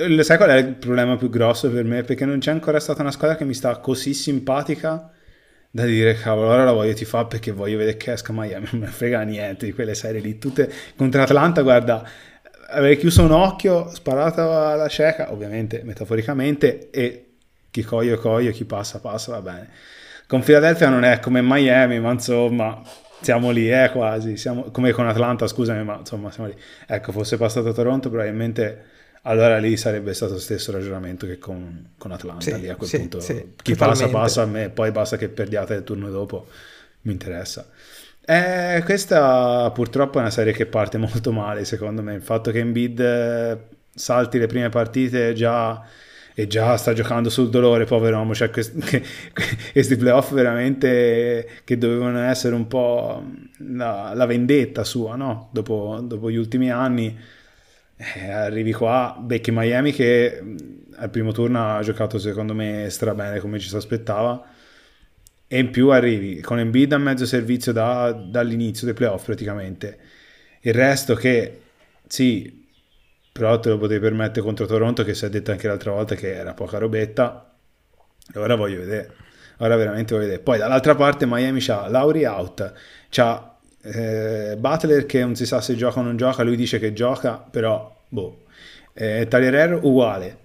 [0.08, 2.02] Lo sai qual è il problema più grosso per me?
[2.02, 5.12] Perché non c'è ancora stata una squadra che mi sta così simpatica
[5.70, 8.80] da dire cavolo ora la voglio ti fa perché voglio vedere che esca Miami non
[8.80, 12.08] me frega niente di quelle serie lì tutte contro Atlanta guarda
[12.70, 17.26] avrei chiuso un occhio sparato alla cieca ovviamente metaforicamente e
[17.70, 19.70] chi coglio coglio chi passa passa va bene
[20.26, 22.82] con Philadelphia non è come Miami ma insomma
[23.20, 26.56] siamo lì eh quasi siamo, come con Atlanta scusami ma insomma siamo lì
[26.87, 28.92] ecco fosse passato a Toronto probabilmente
[29.26, 32.42] allora lì sarebbe stato lo stesso ragionamento che con, con Atlanta.
[32.42, 35.28] Sì, lì a quel sì, punto sì, chi passa passa a me, poi basta che
[35.28, 36.46] perdiate il turno dopo,
[37.02, 37.66] mi interessa.
[38.26, 42.58] Eh, questa purtroppo è una serie che parte molto male secondo me, il fatto che
[42.58, 43.58] Embiid eh,
[43.94, 45.82] salti le prime partite già
[46.34, 48.34] e già sta giocando sul dolore, povero uomo.
[48.34, 48.80] Cioè, questi,
[49.72, 53.24] questi playoff veramente che dovevano essere un po'
[53.58, 55.48] la, la vendetta sua, no?
[55.52, 57.16] Dopo, dopo, gli ultimi anni,
[57.96, 60.42] eh, arrivi qua, becchi Miami che
[60.96, 64.44] al primo turno ha giocato secondo me stra bene come ci si aspettava
[65.46, 69.98] e in più arrivi con Embiid a mezzo servizio da, dall'inizio dei playoff praticamente
[70.60, 71.60] il resto che
[72.06, 72.63] sì
[73.34, 76.36] però te lo potevi permettere contro Toronto che si è detto anche l'altra volta che
[76.36, 77.52] era poca robetta.
[78.32, 79.12] E ora voglio vedere.
[79.58, 80.40] Ora veramente voglio vedere.
[80.40, 82.72] Poi dall'altra parte Miami c'ha Lauri out.
[83.08, 86.92] C'ha eh, Butler che non si sa se gioca o non gioca, lui dice che
[86.92, 88.44] gioca, però boh.
[88.92, 90.38] Eh, Taglier uguale,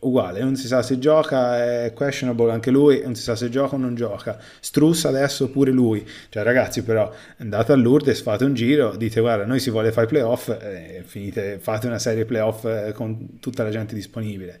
[0.00, 3.74] uguale, non si sa se gioca, è questionable anche lui, non si sa se gioca
[3.74, 4.38] o non gioca.
[4.60, 6.06] Struss adesso pure lui.
[6.28, 10.06] Cioè ragazzi però andate a Lourdes, fate un giro, dite guarda noi si vuole fare
[10.06, 14.60] i playoff, eh, finite, fate una serie playoff eh, con tutta la gente disponibile.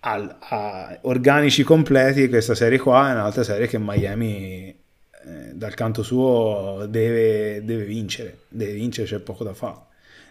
[0.00, 6.02] Al, a organici completi questa serie qua è un'altra serie che Miami eh, dal canto
[6.04, 9.78] suo deve, deve, vincere, deve vincere, c'è poco da fare.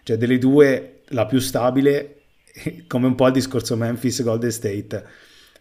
[0.02, 2.15] Cioè delle due, la più stabile,
[2.88, 5.04] come un po' il discorso Memphis-Golden State,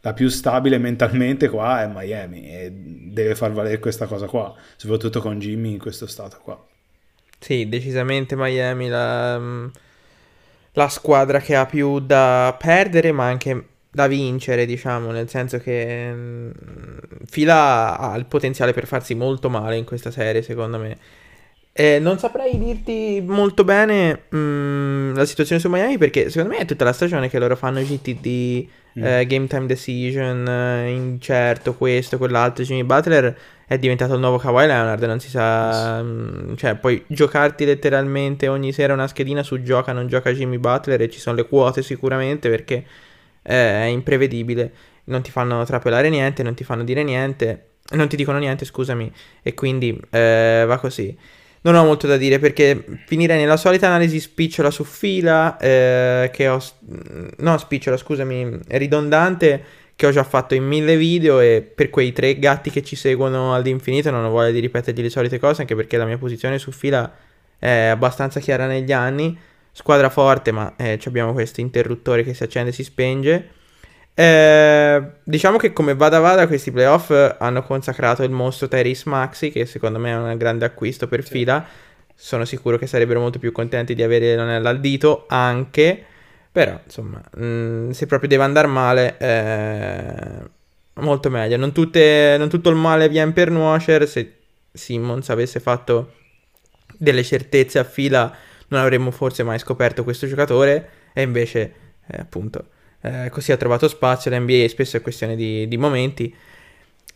[0.01, 5.19] la più stabile mentalmente qua è Miami e deve far valere questa cosa qua, soprattutto
[5.19, 6.63] con Jimmy in questo stato qua.
[7.39, 9.69] Sì, decisamente Miami la,
[10.71, 16.11] la squadra che ha più da perdere, ma anche da vincere, diciamo, nel senso che
[16.13, 16.49] mm,
[17.25, 20.97] Fila ha il potenziale per farsi molto male in questa serie, secondo me.
[21.77, 26.61] Eh, non saprei dirti molto bene mh, mm, la situazione su Miami perché secondo me
[26.61, 29.03] è tutta la stagione che loro fanno GTD, mm.
[29.03, 32.63] eh, Game Time Decision, eh, incerto, questo, quell'altro.
[32.63, 37.65] Jimmy Butler è diventato il nuovo Kawhi Leonard, non si sa, mm, cioè puoi giocarti
[37.65, 41.45] letteralmente ogni sera una schedina su gioca, non gioca Jimmy Butler e ci sono le
[41.45, 42.85] quote sicuramente perché
[43.41, 44.71] è imprevedibile,
[45.05, 49.11] non ti fanno trapelare niente, non ti fanno dire niente, non ti dicono niente, scusami,
[49.43, 51.43] e quindi eh, va così.
[51.65, 56.47] Non ho molto da dire perché finirei nella solita analisi spicciola su fila, eh, che
[56.47, 56.61] ho...
[57.37, 59.63] no, spicciola, scusami, ridondante
[59.95, 63.55] che ho già fatto in mille video e per quei tre gatti che ci seguono
[63.55, 66.71] all'infinito non ho voglia di ripetergli le solite cose anche perché la mia posizione su
[66.71, 67.09] fila
[67.57, 69.35] è abbastanza chiara negli anni.
[69.71, 73.49] Squadra forte, ma eh, abbiamo questo interruttore che si accende e si spenge.
[74.17, 79.65] Eh, diciamo che come vada vada questi playoff hanno consacrato il mostro Tyrese Maxi che
[79.65, 81.31] secondo me è un grande acquisto per sì.
[81.31, 81.65] fila.
[82.15, 86.05] Sono sicuro che sarebbero molto più contenti di avere l'anello al dito anche.
[86.49, 90.49] Però, insomma, mh, mm, se proprio deve andare male, eh,
[91.01, 91.57] molto meglio.
[91.57, 94.07] Non, tutte, non, tutto il male viene per nuocere.
[94.07, 94.35] Se
[94.71, 96.13] Simmons avesse fatto
[96.97, 98.33] delle certezze a fila,
[98.69, 100.89] non avremmo forse mai scoperto questo giocatore.
[101.13, 101.73] E invece,
[102.07, 102.67] eh, appunto,
[103.05, 104.31] eh, così ha trovato spazio.
[104.31, 106.33] L'NBA spesso è questione di, di momenti.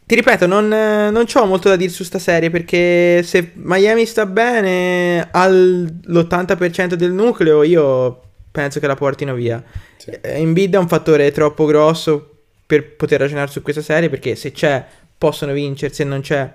[0.05, 4.25] Ti ripeto, non, non ho molto da dire su sta serie perché se Miami sta
[4.25, 9.63] bene all'80% del nucleo, io penso che la portino via.
[9.97, 10.11] Sì.
[10.19, 14.51] Embiid eh, è un fattore troppo grosso per poter ragionare su questa serie perché se
[14.51, 14.83] c'è
[15.17, 16.51] possono vincere, se non c'è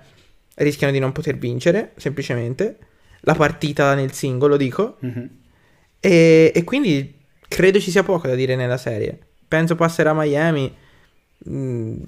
[0.55, 2.77] rischiano di non poter vincere, semplicemente.
[3.21, 4.97] La partita nel singolo, dico.
[5.05, 5.25] Mm-hmm.
[5.99, 7.14] E, e, quindi
[7.47, 9.17] credo ci sia poco da dire nella serie.
[9.47, 10.73] Penso passerà a Miami,
[11.37, 12.01] mh, mm,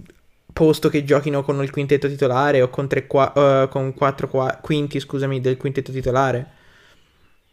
[0.54, 4.58] posto che giochino con il quintetto titolare o con, tre qua, uh, con quattro qua,
[4.62, 6.56] quinti, scusami, del quintetto titolare.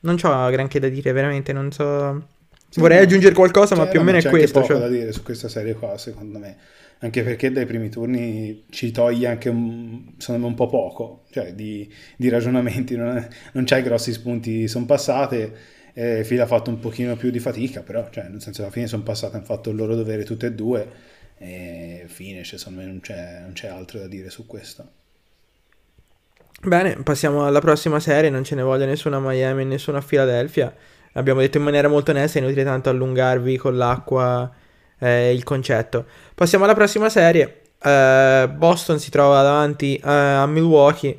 [0.00, 2.32] Non ho granché da dire, veramente, non so...
[2.68, 3.04] Sì, Vorrei no.
[3.04, 4.60] aggiungere qualcosa, cioè, ma più o meno è questo.
[4.60, 4.78] C'è cioè...
[4.78, 6.56] da dire su questa serie qua, secondo me.
[6.98, 11.52] Anche perché dai primi turni ci toglie anche, un, secondo me, un po' poco, cioè
[11.52, 12.96] di, di ragionamenti.
[12.96, 15.56] Non, è, non c'hai grossi spunti, sono passate.
[15.94, 18.88] Eh, Fila ha fatto un pochino più di fatica, però, cioè, nel senso, alla fine
[18.88, 20.88] sono passate, hanno fatto il loro dovere tutte e due.
[21.38, 24.86] E fine, cioè, secondo me non c'è, non c'è altro da dire su questo.
[26.62, 30.74] Bene, passiamo alla prossima serie, non ce ne voglia nessuna a Miami nessuna a Philadelphia.
[31.12, 34.50] Abbiamo detto in maniera molto onesta, è inutile tanto allungarvi con l'acqua
[34.98, 36.06] eh, il concetto.
[36.34, 37.60] Passiamo alla prossima serie.
[37.80, 41.18] Eh, Boston si trova davanti eh, a Milwaukee.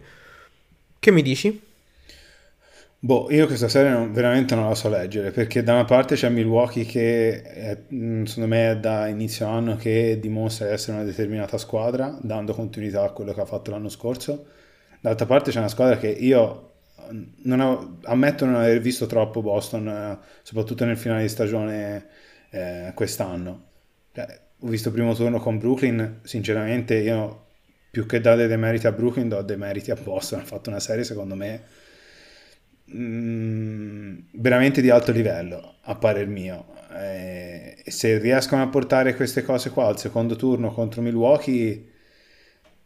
[1.00, 1.62] Che mi dici?
[3.06, 6.28] Boh, io questa serie non, veramente non la so leggere perché da una parte c'è
[6.30, 11.06] Milwaukee che è, mm, secondo me è da inizio anno che dimostra di essere una
[11.06, 14.48] determinata squadra dando continuità a quello che ha fatto l'anno scorso
[15.02, 16.72] D'altra parte c'è una squadra che io
[17.44, 22.08] non ho, ammetto non aver visto troppo Boston, eh, soprattutto nel finale di stagione
[22.50, 23.66] eh, quest'anno.
[24.14, 27.44] Cioè, ho visto il primo turno con Brooklyn, sinceramente io
[27.92, 30.80] più che dare dei meriti a Brooklyn do dei meriti a Boston, ha fatto una
[30.80, 31.62] serie secondo me
[32.94, 36.74] mm, veramente di alto livello, a parer mio.
[36.98, 41.94] E se riescono a portare queste cose qua al secondo turno contro Milwaukee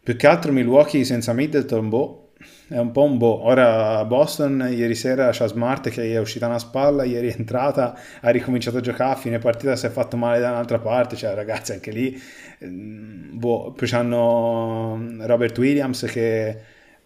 [0.02, 2.32] più che altro Milwaukee senza Middleton, boh,
[2.68, 3.44] è un po' un boh.
[3.46, 8.30] Ora Boston ieri sera c'ha Smart che è uscita una spalla, ieri è entrata, ha
[8.30, 11.74] ricominciato a giocare, a fine partita si è fatto male da un'altra parte, cioè ragazzi
[11.74, 12.20] anche lì,
[12.66, 16.58] mm, boh, poi c'hanno Robert Williams che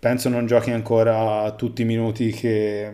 [0.03, 2.91] penso non giochi ancora tutti i minuti che,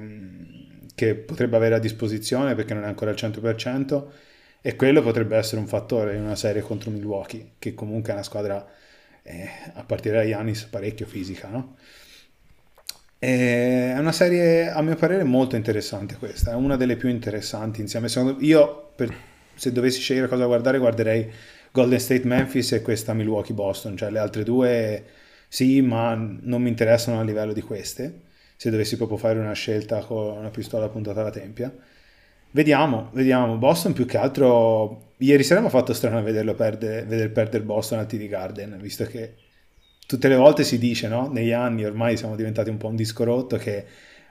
[0.93, 4.03] che potrebbe avere a disposizione perché non è ancora al 100%
[4.61, 8.21] e quello potrebbe essere un fattore in una serie contro Milwaukee, che comunque è una
[8.21, 8.63] squadra
[9.23, 11.77] eh, a partire da Yanis parecchio fisica, no?
[13.17, 18.07] È una serie, a mio parere, molto interessante questa, è una delle più interessanti insieme.
[18.41, 19.11] Io, per,
[19.55, 21.27] se dovessi scegliere cosa guardare, guarderei
[21.71, 25.03] Golden State Memphis e questa Milwaukee Boston, cioè le altre due
[25.49, 28.21] sì, ma non mi interessano a livello di queste,
[28.55, 31.75] se dovessi proprio fare una scelta con una pistola puntata alla tempia.
[32.51, 33.57] Vediamo, vediamo.
[33.57, 37.99] Boston più che altro Ieri sera mi ha fatto strano vederlo perdere, vedere perdere Boston
[37.99, 39.35] al TD Garden, visto che
[40.07, 41.29] tutte le volte si dice, no?
[41.29, 43.85] Negli anni ormai siamo diventati un po' un disco rotto che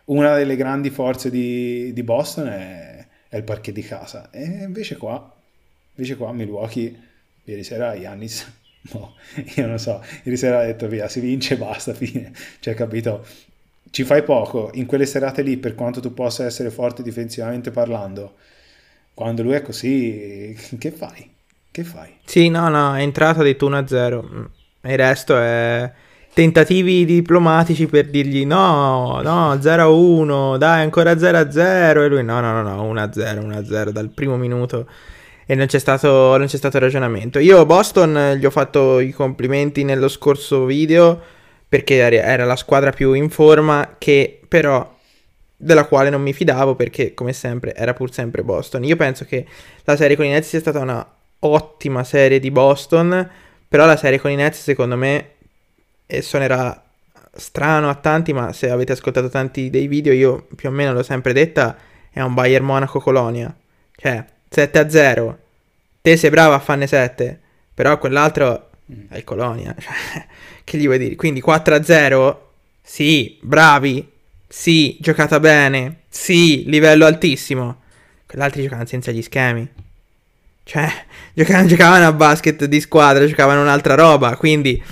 [0.07, 4.31] una delle grandi forze di, di Boston è, è, il parquet di casa.
[4.31, 5.31] E invece qua,
[5.95, 6.99] invece qua Milwaukee,
[7.45, 8.51] ieri sera Giannis,
[8.93, 9.15] no,
[9.57, 12.33] io non so, ieri sera ha detto via, si vince basta, fine.
[12.61, 13.25] Cioè, capito?
[13.91, 18.35] Ci fai poco in quelle serate lì, per quanto tu possa essere forte difensivamente parlando
[19.19, 21.29] quando lui è così, che fai?
[21.73, 22.09] Che fai?
[22.25, 24.47] Sì, no, no, è entrata, ha detto 1-0.
[24.81, 25.91] E il resto è
[26.33, 31.59] tentativi diplomatici per dirgli no, no, 0-1, dai, ancora 0-0.
[32.05, 34.89] E lui no, no, no, no, 1-0, 1-0 dal primo minuto.
[35.51, 37.39] E non c'è, stato, non c'è stato ragionamento.
[37.39, 41.19] Io Boston gli ho fatto i complimenti nello scorso video
[41.67, 44.95] perché era la squadra più in forma che però
[45.57, 48.85] della quale non mi fidavo perché come sempre era pur sempre Boston.
[48.85, 49.47] Io penso che
[49.85, 53.31] la serie con i Nets sia stata una ottima serie di Boston,
[53.67, 55.31] però la serie con i Nets secondo me
[56.21, 56.85] suonerà
[57.35, 61.03] strano a tanti, ma se avete ascoltato tanti dei video io più o meno l'ho
[61.03, 61.75] sempre detta,
[62.11, 63.55] è un Bayern Monaco Colonia.
[63.97, 65.39] Cioè, 7 a 0.
[66.01, 67.39] Te sei bravo a farne 7,
[67.75, 68.71] però quell'altro
[69.09, 69.75] è il Colonia.
[69.79, 70.27] Cioè,
[70.65, 71.17] che gli vuoi dire?
[71.17, 72.53] Quindi 4 a 0?
[72.83, 74.07] Sì, bravi.
[74.47, 76.01] Sì, giocata bene.
[76.09, 77.83] Sì, livello altissimo.
[78.27, 79.67] Quell'altro giocavano senza gli schemi.
[80.65, 80.91] Cioè,
[81.33, 84.37] giocavano, giocavano a basket di squadra, giocavano un'altra roba.
[84.37, 84.83] Quindi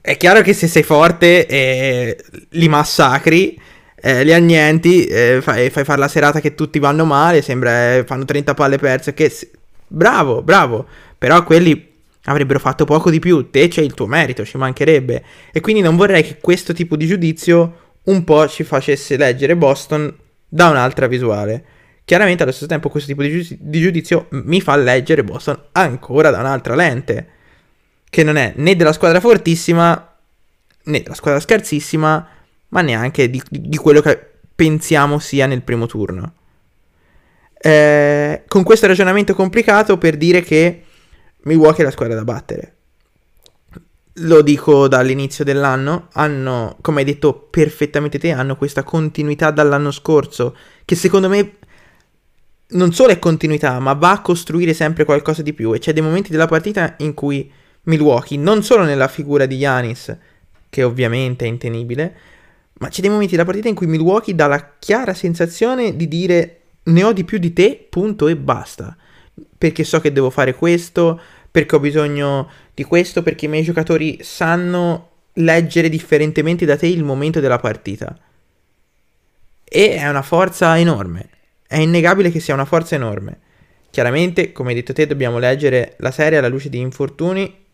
[0.00, 3.60] è chiaro che se sei forte eh, li massacri,
[4.06, 8.04] eh, li annienti, eh, fai, fai fare la serata che tutti vanno male, sembra eh,
[8.04, 9.14] fanno 30 palle perse.
[9.14, 9.50] Che
[9.88, 10.86] bravo, bravo.
[11.18, 11.94] Però quelli
[12.26, 13.50] avrebbero fatto poco di più.
[13.50, 15.24] Te c'è il tuo merito, ci mancherebbe.
[15.50, 20.14] E quindi non vorrei che questo tipo di giudizio un po' ci facesse leggere Boston
[20.48, 21.64] da un'altra visuale.
[22.04, 26.30] Chiaramente allo stesso tempo questo tipo di, giudizio, di giudizio mi fa leggere Boston ancora
[26.30, 27.28] da un'altra lente,
[28.08, 30.14] che non è né della squadra fortissima
[30.84, 32.28] né della squadra scarsissima,
[32.68, 34.18] ma neanche di, di quello che
[34.54, 36.34] pensiamo sia nel primo turno.
[37.58, 40.84] Eh, con questo ragionamento complicato per dire che
[41.42, 42.76] Milwaukee è la squadra da battere
[44.20, 50.56] lo dico dall'inizio dell'anno, hanno, come hai detto perfettamente te, hanno questa continuità dall'anno scorso,
[50.84, 51.56] che secondo me
[52.68, 55.74] non solo è continuità, ma va a costruire sempre qualcosa di più.
[55.74, 57.50] E c'è dei momenti della partita in cui
[57.82, 60.16] Milwaukee, non solo nella figura di Yanis,
[60.70, 62.16] che ovviamente è intenibile,
[62.78, 66.60] ma c'è dei momenti della partita in cui Milwaukee dà la chiara sensazione di dire
[66.84, 68.96] ne ho di più di te, punto e basta.
[69.58, 74.18] Perché so che devo fare questo, perché ho bisogno di questo, perché i miei giocatori
[74.22, 78.16] sanno leggere differentemente da te il momento della partita.
[79.64, 81.30] E è una forza enorme.
[81.66, 83.40] È innegabile che sia una forza enorme.
[83.90, 87.64] Chiaramente, come hai detto te, dobbiamo leggere la serie alla luce di infortuni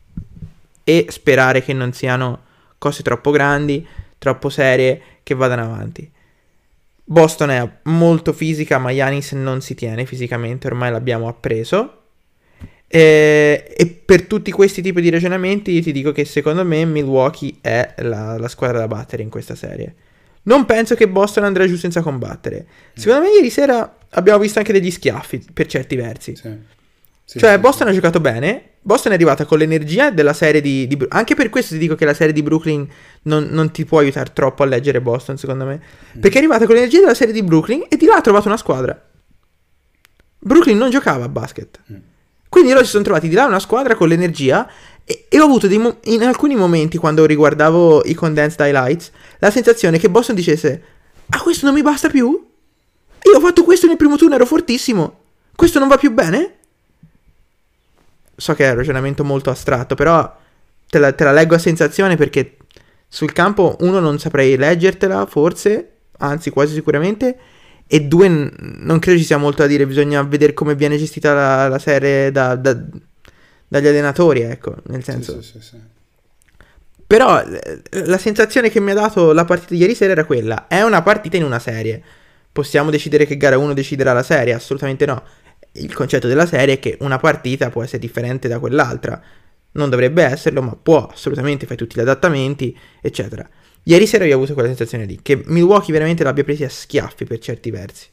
[0.85, 2.45] e sperare che non siano
[2.79, 3.87] cose troppo grandi,
[4.23, 6.09] troppo serie, che vadano avanti.
[7.03, 12.03] Boston è molto fisica, ma Yanis non si tiene fisicamente, ormai l'abbiamo appreso.
[12.87, 17.95] E, e, per tutti questi tipi di ragionamenti ti dico che secondo me Milwaukee è
[17.99, 19.93] la, la, squadra da battere in questa serie.
[20.43, 22.65] Non penso che Boston andrà giù senza combattere.
[22.95, 26.37] Secondo me ieri sera abbiamo visto anche degli schiaffi per certi versi.
[26.37, 26.57] Sì.
[27.25, 30.87] Sì, cioè sì, Boston ha giocato bene, Boston è arrivata con l'energia della serie di,
[30.87, 30.99] di...
[31.09, 32.87] Anche per questo ti dico che la serie di Brooklyn
[33.23, 35.81] non, non, ti può aiutare troppo a leggere Boston secondo me.
[36.17, 36.21] Mm.
[36.21, 38.57] Perché è arrivata con l'energia della serie di Brooklyn e di là ha trovato una
[38.57, 39.01] squadra.
[40.39, 41.81] Brooklyn non giocava a basket.
[41.91, 42.11] Mm
[42.53, 44.69] quindi loro si sono trovati di là una squadra con l'energia
[45.07, 49.99] e, e ho avuto mo- in alcuni momenti quando riguardavo i condensed highlights la sensazione
[49.99, 50.83] che Boston dicesse
[51.31, 52.27] ah questo non mi basta più?
[53.23, 55.21] Io ho fatto questo nel primo turno, ero fortissimo.
[55.57, 56.57] Questo non va più bene?
[58.37, 60.41] So che è un ragionamento molto astratto, però
[60.89, 62.57] te la, te la leggo a sensazione perché
[63.09, 67.37] sul campo uno non saprei leggertela, forse, anzi quasi sicuramente,
[67.87, 71.69] e due, non credo ci sia molto da dire, bisogna vedere come viene gestita la,
[71.69, 72.75] la serie da, da,
[73.69, 75.43] dagli allenatori, ecco, nel senso.
[75.43, 75.77] Sì, sì, sì,
[77.07, 80.67] Però eh, la sensazione che mi ha dato la partita di ieri sera era quella,
[80.69, 82.03] è una partita in una serie.
[82.51, 84.55] Possiamo decidere che gara 1 deciderà la serie?
[84.55, 85.23] Assolutamente no.
[85.73, 89.21] Il concetto della serie è che una partita può essere differente da quell'altra.
[89.73, 93.49] Non dovrebbe esserlo, ma può, assolutamente, fai tutti gli adattamenti, eccetera.
[93.85, 97.25] Ieri sera io ho avuto quella sensazione lì, che Milwaukee veramente l'abbia presi a schiaffi
[97.25, 98.09] per certi versi.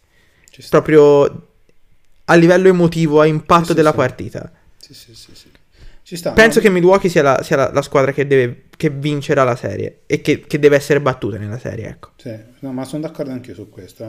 [0.70, 1.48] Proprio
[2.26, 3.96] a livello emotivo, a impatto sì, della sì.
[3.96, 4.52] partita.
[4.78, 5.48] Sì, sì, sì, sì.
[6.02, 6.66] Ci sta, Penso no?
[6.66, 10.22] che Milwaukee sia, la, sia la, la squadra che, deve, che, vincerà la serie e
[10.22, 12.12] che, che, deve essere battuta nella serie, ecco.
[12.16, 14.04] Sì, no, ma sono d'accordo anch'io su questo.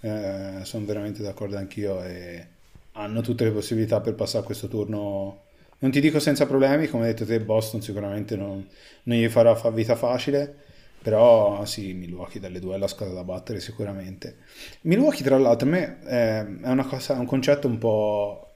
[0.00, 0.08] Eh.
[0.08, 2.46] Eh, sono veramente d'accordo anch'io e
[2.94, 5.42] hanno tutte le possibilità per passare questo turno.
[5.78, 8.66] Non ti dico senza problemi, come hai detto te, Boston sicuramente non,
[9.04, 10.62] non gli farà fa vita facile
[11.04, 14.38] però sì, Milwaukee dalle due è la squadra da battere sicuramente.
[14.82, 18.52] Milwaukee tra l'altro a me eh, è una cosa, un concetto un po'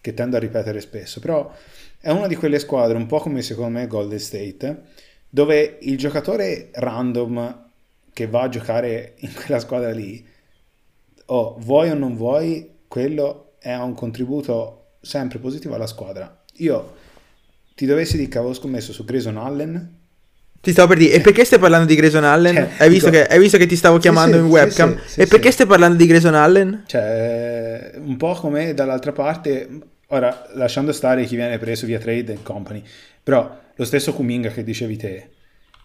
[0.00, 1.52] che tendo a ripetere spesso, però
[2.00, 4.82] è una di quelle squadre un po' come secondo me Golden State,
[5.28, 7.68] dove il giocatore random
[8.10, 10.26] che va a giocare in quella squadra lì,
[11.26, 16.42] o oh, vuoi o non vuoi, quello è un contributo sempre positivo alla squadra.
[16.56, 16.94] Io
[17.74, 20.00] ti dovessi dire che avevo scommesso su Grayson Allen
[20.62, 22.54] ti stavo per dire, e perché stai parlando di Grayson Allen?
[22.54, 25.00] Cioè, hai, visto dico, che, hai, visto che, ti stavo chiamando sì, in webcam?
[25.00, 26.84] Sì, sì, e perché stai parlando di Grayson Allen?
[26.86, 29.68] Cioè, un po' come dall'altra parte,
[30.06, 32.80] ora lasciando stare chi viene preso via trade and company,
[33.24, 35.30] però lo stesso Kuminga che dicevi te,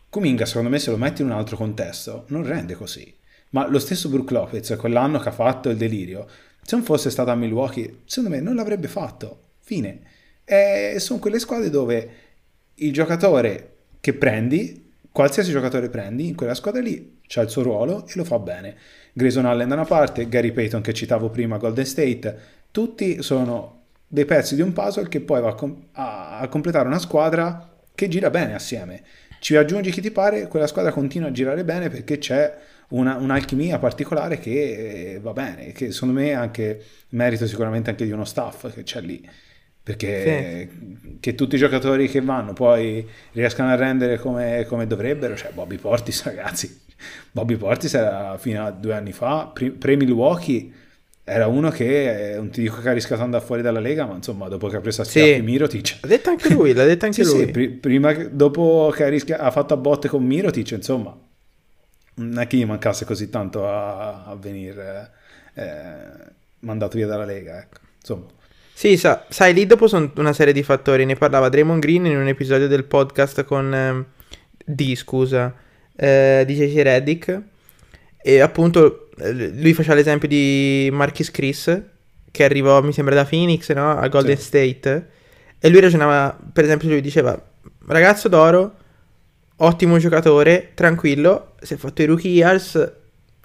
[0.09, 3.11] Kuminga secondo me se lo metti in un altro contesto non rende così.
[3.49, 6.27] Ma lo stesso Brook Lopez, quell'anno che ha fatto il delirio,
[6.67, 9.43] se non fosse stato a Milwaukee, secondo me non l'avrebbe fatto.
[9.61, 10.01] Fine.
[10.43, 12.09] E sono quelle squadre dove
[12.75, 18.05] il giocatore che prendi, qualsiasi giocatore prendi, in quella squadra lì c'ha il suo ruolo
[18.05, 18.75] e lo fa bene.
[19.13, 22.37] Grayson Allen da una parte, Gary Payton che citavo prima, Golden State,
[22.69, 26.87] tutti sono dei pezzi di un puzzle che poi va a, com- a, a completare
[26.89, 29.03] una squadra che gira bene assieme.
[29.39, 32.57] Ci aggiungi chi ti pare, quella squadra continua a girare bene perché c'è
[32.89, 38.11] una, un'alchimia particolare che eh, va bene, che secondo me anche merito sicuramente anche di
[38.11, 39.27] uno staff che c'è lì.
[39.83, 41.17] Perché sì.
[41.21, 45.77] che tutti i giocatori che vanno poi riescano a rendere come, come dovrebbero, cioè Bobby
[45.77, 46.81] Portis ragazzi,
[47.31, 50.71] Bobby Portis era fino a due anni fa, pre-Milwaukee,
[51.23, 54.15] era uno che non ti dico che ha rischiato di andare fuori dalla Lega, ma
[54.15, 55.39] insomma, dopo che ha preso a sì.
[55.41, 55.97] Mirotic.
[56.01, 57.45] L'ha detto anche lui, l'ha detto anche sì, lui.
[57.45, 61.13] Sì, pr- prima, dopo che ha, rischia- ha, fatto a botte con Mirotic, insomma,
[62.17, 65.11] non è che gli mancasse così tanto a, a venire
[65.53, 67.79] eh, mandato via dalla Lega, ecco.
[67.99, 68.25] Insomma.
[68.73, 71.05] Sì, sa, sai, lì dopo sono una serie di fattori.
[71.05, 74.05] Ne parlava Draymond Green in un episodio del podcast con eh,
[74.63, 75.53] D, scusa,
[75.95, 77.41] eh, di JJ Reddick.
[78.21, 81.81] E appunto eh, lui faceva l'esempio di Marquis Chris,
[82.29, 83.97] che arrivò, mi sembra, da Phoenix, no?
[83.97, 84.43] A Golden sì.
[84.43, 85.09] State.
[85.59, 87.39] E lui ragionava, per esempio, lui diceva,
[87.87, 88.75] ragazzo d'oro,
[89.57, 92.93] ottimo giocatore, tranquillo, si è fatto i rookie years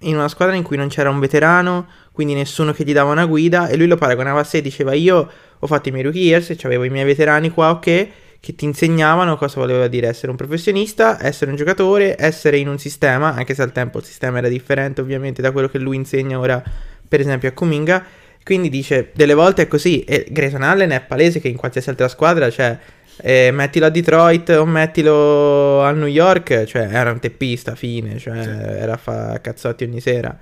[0.00, 3.24] in una squadra in cui non c'era un veterano, quindi nessuno che gli dava una
[3.26, 6.50] guida, e lui lo paragonava a sé, diceva io ho fatto i miei rookie years,
[6.50, 8.08] e avevo i miei veterani qua, ok,
[8.40, 12.78] che ti insegnavano cosa voleva dire essere un professionista, essere un giocatore, essere in un
[12.78, 16.38] sistema, anche se al tempo il sistema era differente ovviamente da quello che lui insegna
[16.38, 16.60] ora,
[17.06, 18.04] per esempio a Cominga,
[18.42, 22.08] quindi dice, delle volte è così, e Grayson Allen è palese che in qualsiasi altra
[22.08, 22.76] squadra, cioè,
[23.22, 28.42] eh, mettilo a Detroit o mettilo a New York, cioè, era un teppista, fine, cioè,
[28.42, 28.48] sì.
[28.48, 30.36] era a fare cazzotti ogni sera,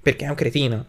[0.00, 0.86] perché è un cretino.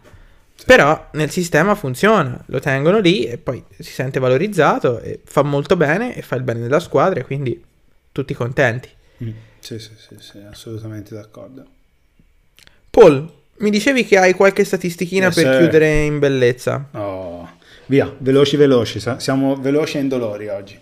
[0.54, 0.64] Sì.
[0.64, 5.76] Però nel sistema funziona, lo tengono lì e poi si sente valorizzato e fa molto
[5.76, 7.62] bene e fa il bene della squadra e quindi
[8.10, 8.88] tutti contenti.
[9.22, 9.30] Mm.
[9.58, 11.64] Sì, sì, sì, sì, assolutamente d'accordo.
[12.90, 16.88] Paul, mi dicevi che hai qualche statistichina yes, per chiudere in bellezza.
[16.92, 17.48] Oh,
[17.86, 20.78] via, veloci veloci, siamo veloci e indolori oggi.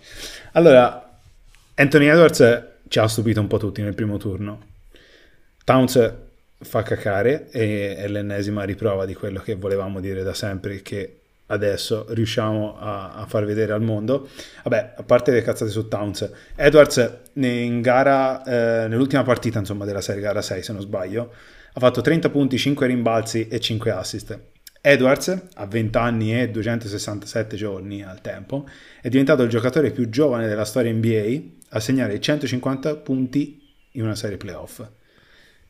[0.53, 1.19] Allora,
[1.75, 4.69] Anthony Edwards ci ha stupito un po' tutti nel primo turno.
[5.63, 6.13] Towns
[6.59, 11.15] fa cacare e è l'ennesima riprova di quello che volevamo dire da sempre che
[11.47, 14.27] adesso riusciamo a, a, far vedere al mondo.
[14.63, 20.01] Vabbè, a parte le cazzate su Towns, Edwards in gara, eh, nell'ultima partita insomma, della
[20.01, 21.33] serie gara 6 se non sbaglio,
[21.73, 24.39] ha fatto 30 punti, 5 rimbalzi e 5 assist.
[24.81, 28.67] Edwards, a 20 anni e 267 giorni al tempo,
[28.99, 33.61] è diventato il giocatore più giovane della storia NBA a segnare 150 punti
[33.91, 34.83] in una serie playoff.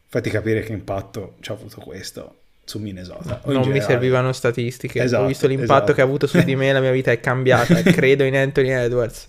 [0.07, 3.41] Fatti capire che impatto ci ha avuto questo su Minnesota.
[3.45, 5.01] non mi servivano statistiche.
[5.01, 5.93] Esatto, Ho visto l'impatto esatto.
[5.93, 7.81] che ha avuto su di me, la mia vita è cambiata.
[7.91, 9.27] credo in Anthony Edwards.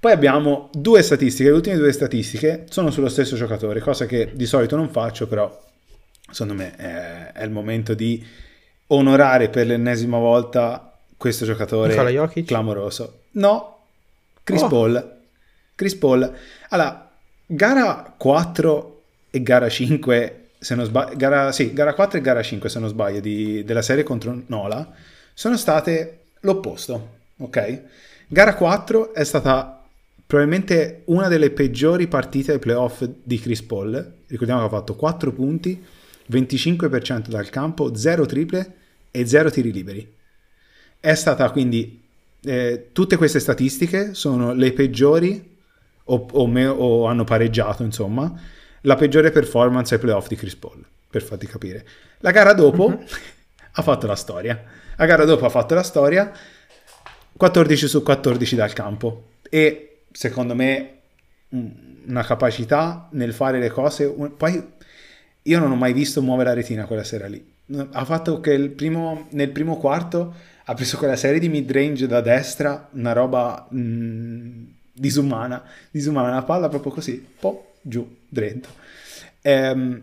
[0.00, 4.44] Poi abbiamo due statistiche, le ultime due statistiche sono sullo stesso giocatore, cosa che di
[4.44, 5.62] solito non faccio, però
[6.30, 8.22] secondo me è, è il momento di
[8.94, 11.94] onorare per l'ennesima volta questo giocatore
[12.44, 13.20] clamoroso.
[13.32, 13.78] No,
[14.42, 14.68] Chris oh.
[14.68, 15.16] Paul.
[15.74, 16.32] Chris Paul.
[16.68, 17.10] Allora,
[17.46, 22.68] gara 4 e gara 5, se non sbaglio, gara, sì, gara 4 e gara 5
[22.68, 24.88] se non sbaglio di, della serie contro Nola,
[25.32, 27.82] sono state l'opposto, ok?
[28.28, 29.82] Gara 4 è stata
[30.26, 34.12] probabilmente una delle peggiori partite ai playoff di Chris Paul.
[34.26, 35.82] Ricordiamo che ha fatto 4 punti,
[36.30, 38.74] 25% dal campo, 0 triple
[39.16, 40.12] e 0 tiri liberi.
[40.98, 42.02] È stata quindi
[42.42, 45.56] eh, tutte queste statistiche sono le peggiori
[46.02, 48.32] o, o, me, o, hanno pareggiato, insomma,
[48.80, 51.86] la peggiore performance ai playoff di Chris Paul, per farti capire.
[52.18, 53.02] La gara dopo mm-hmm.
[53.70, 54.64] ha fatto la storia.
[54.96, 56.32] La gara dopo ha fatto la storia
[57.36, 60.90] 14 su 14 dal campo e secondo me,
[61.50, 64.08] una capacità nel fare le cose.
[64.08, 64.72] Poi
[65.42, 67.53] io non ho mai visto muovere la retina quella sera lì.
[67.92, 70.34] Ha fatto che primo, nel primo quarto
[70.64, 76.42] ha preso quella serie di mid range da destra, una roba mh, disumana, disumana, una
[76.42, 78.68] palla proprio così, po' giù, dritto.
[79.42, 80.02] Ehm,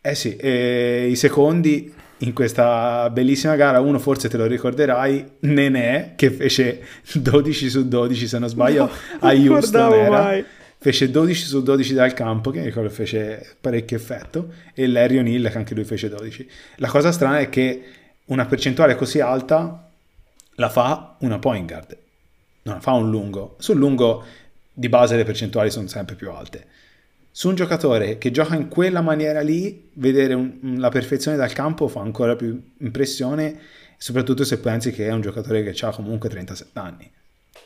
[0.00, 6.12] eh sì, e i secondi in questa bellissima gara, uno forse te lo ricorderai, Nenè,
[6.16, 6.82] che fece
[7.12, 10.22] 12 su 12 se non sbaglio no, a Houston era.
[10.22, 10.44] Mai.
[10.78, 15.50] Fece 12 su 12 dal campo, che mi ricordo fece parecchio effetto, e Larry O'Neill
[15.50, 16.48] che anche lui fece 12.
[16.76, 17.82] La cosa strana è che
[18.26, 19.90] una percentuale così alta
[20.56, 21.96] la fa una point guard,
[22.62, 23.56] non la fa un lungo.
[23.58, 24.24] Sul lungo
[24.72, 26.66] di base le percentuali sono sempre più alte.
[27.30, 31.86] Su un giocatore che gioca in quella maniera lì, vedere un, la perfezione dal campo
[31.88, 33.58] fa ancora più impressione,
[33.98, 37.10] soprattutto se pensi che è un giocatore che ha comunque 37 anni.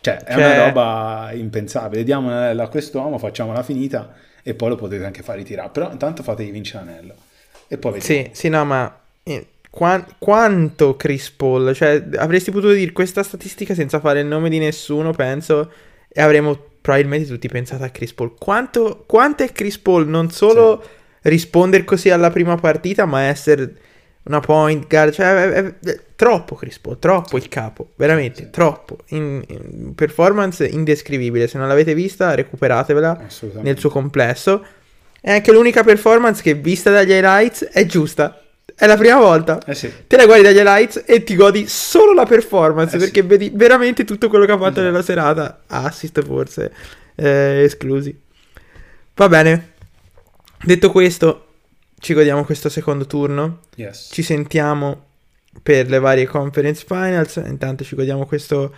[0.01, 0.45] Cioè, è cioè...
[0.45, 2.05] una roba impensabile.
[2.05, 5.71] Diamo l'anello a quest'uomo, facciamo la finita e poi lo potete anche far ritirare.
[5.71, 7.15] Però intanto fatevi vincere l'anello.
[7.69, 8.25] E poi vediamo.
[8.25, 11.75] Sì, sì, no, ma eh, qua- quanto Chris Paul?
[11.75, 15.71] Cioè, avresti potuto dire questa statistica senza fare il nome di nessuno, penso,
[16.09, 18.35] e avremmo probabilmente tutti pensato a Chris Paul.
[18.39, 20.89] Quanto, quanto è Chris Paul non solo sì.
[21.29, 23.75] rispondere così alla prima partita, ma essere
[24.25, 28.51] una point guard, cioè è, è, è, troppo Chris Paul, troppo il capo, veramente sì.
[28.51, 28.99] troppo.
[29.09, 31.49] In, in performance indescrivibile.
[31.49, 33.27] Se non l'avete vista, recuperatevela
[33.63, 34.65] nel suo complesso.
[35.21, 38.43] È anche l'unica performance che, vista dagli highlights, è giusta.
[38.75, 39.61] È la prima volta.
[39.67, 39.93] Eh sì.
[40.07, 42.97] Te la guardi dagli highlights e ti godi solo la performance.
[42.97, 43.27] Eh perché sì.
[43.27, 44.87] vedi veramente tutto quello che ha fatto esatto.
[44.87, 45.63] nella serata.
[45.67, 46.73] Assist, forse
[47.21, 48.19] eh, esclusi.
[49.15, 49.73] Va bene.
[50.63, 51.50] Detto questo,
[52.01, 53.61] ci godiamo questo secondo turno.
[53.77, 54.09] Yes.
[54.11, 55.05] Ci sentiamo
[55.63, 57.37] per le varie conference finals.
[57.47, 58.75] Intanto ci godiamo questo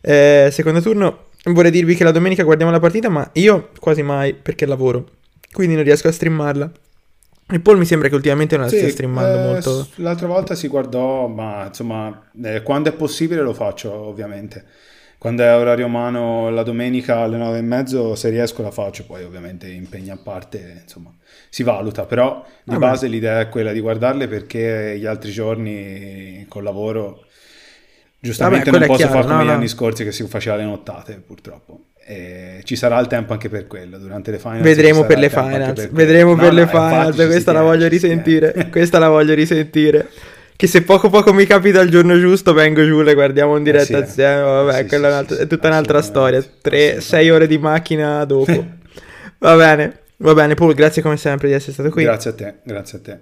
[0.00, 1.24] eh, secondo turno.
[1.44, 5.08] Vorrei dirvi che la domenica guardiamo la partita, ma io quasi mai perché lavoro.
[5.50, 6.70] Quindi non riesco a streamarla.
[7.48, 9.88] E Paul mi sembra che ultimamente non la sì, stia streamando eh, molto.
[9.96, 14.64] L'altra volta si guardò, ma insomma, eh, quando è possibile lo faccio, ovviamente
[15.18, 19.24] quando è orario umano la domenica alle nove e mezzo, se riesco la faccio, poi
[19.24, 21.12] ovviamente impegni a parte, insomma,
[21.56, 22.86] si valuta, però di Vabbè.
[22.86, 27.24] base l'idea è quella di guardarle perché gli altri giorni col lavoro
[28.18, 29.52] giustamente Vabbè, non posso fare come no, gli no.
[29.52, 31.84] anni scorsi che si faceva le nottate, purtroppo.
[32.06, 34.60] E ci sarà il tempo anche per quello durante le finals.
[34.60, 38.98] Vedremo per le finals, per vedremo no, per le finals, questa la voglio risentire, questa
[38.98, 40.08] la voglio risentire
[40.56, 43.96] che se poco poco mi capita il giorno giusto vengo giù, le guardiamo in diretta
[43.96, 47.56] eh sì, assieme, vabbè, sì, quella sì, è, è tutta un'altra storia, 3-6 ore di
[47.56, 48.52] macchina dopo.
[49.38, 52.02] Va bene, va bene, Paul, grazie come sempre di essere stato qui.
[52.02, 53.18] Grazie a te, grazie a te.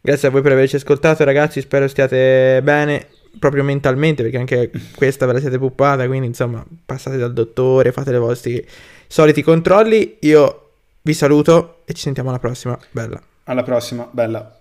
[0.00, 3.06] Grazie a voi per averci ascoltato, ragazzi, spero stiate bene
[3.38, 8.10] proprio mentalmente, perché anche questa ve la siete puppata, quindi insomma, passate dal dottore, fate
[8.10, 8.66] i vostri
[9.06, 10.16] soliti controlli.
[10.20, 10.70] Io
[11.02, 12.78] vi saluto e ci sentiamo alla prossima.
[12.90, 13.20] Bella.
[13.44, 14.58] Alla prossima, bella.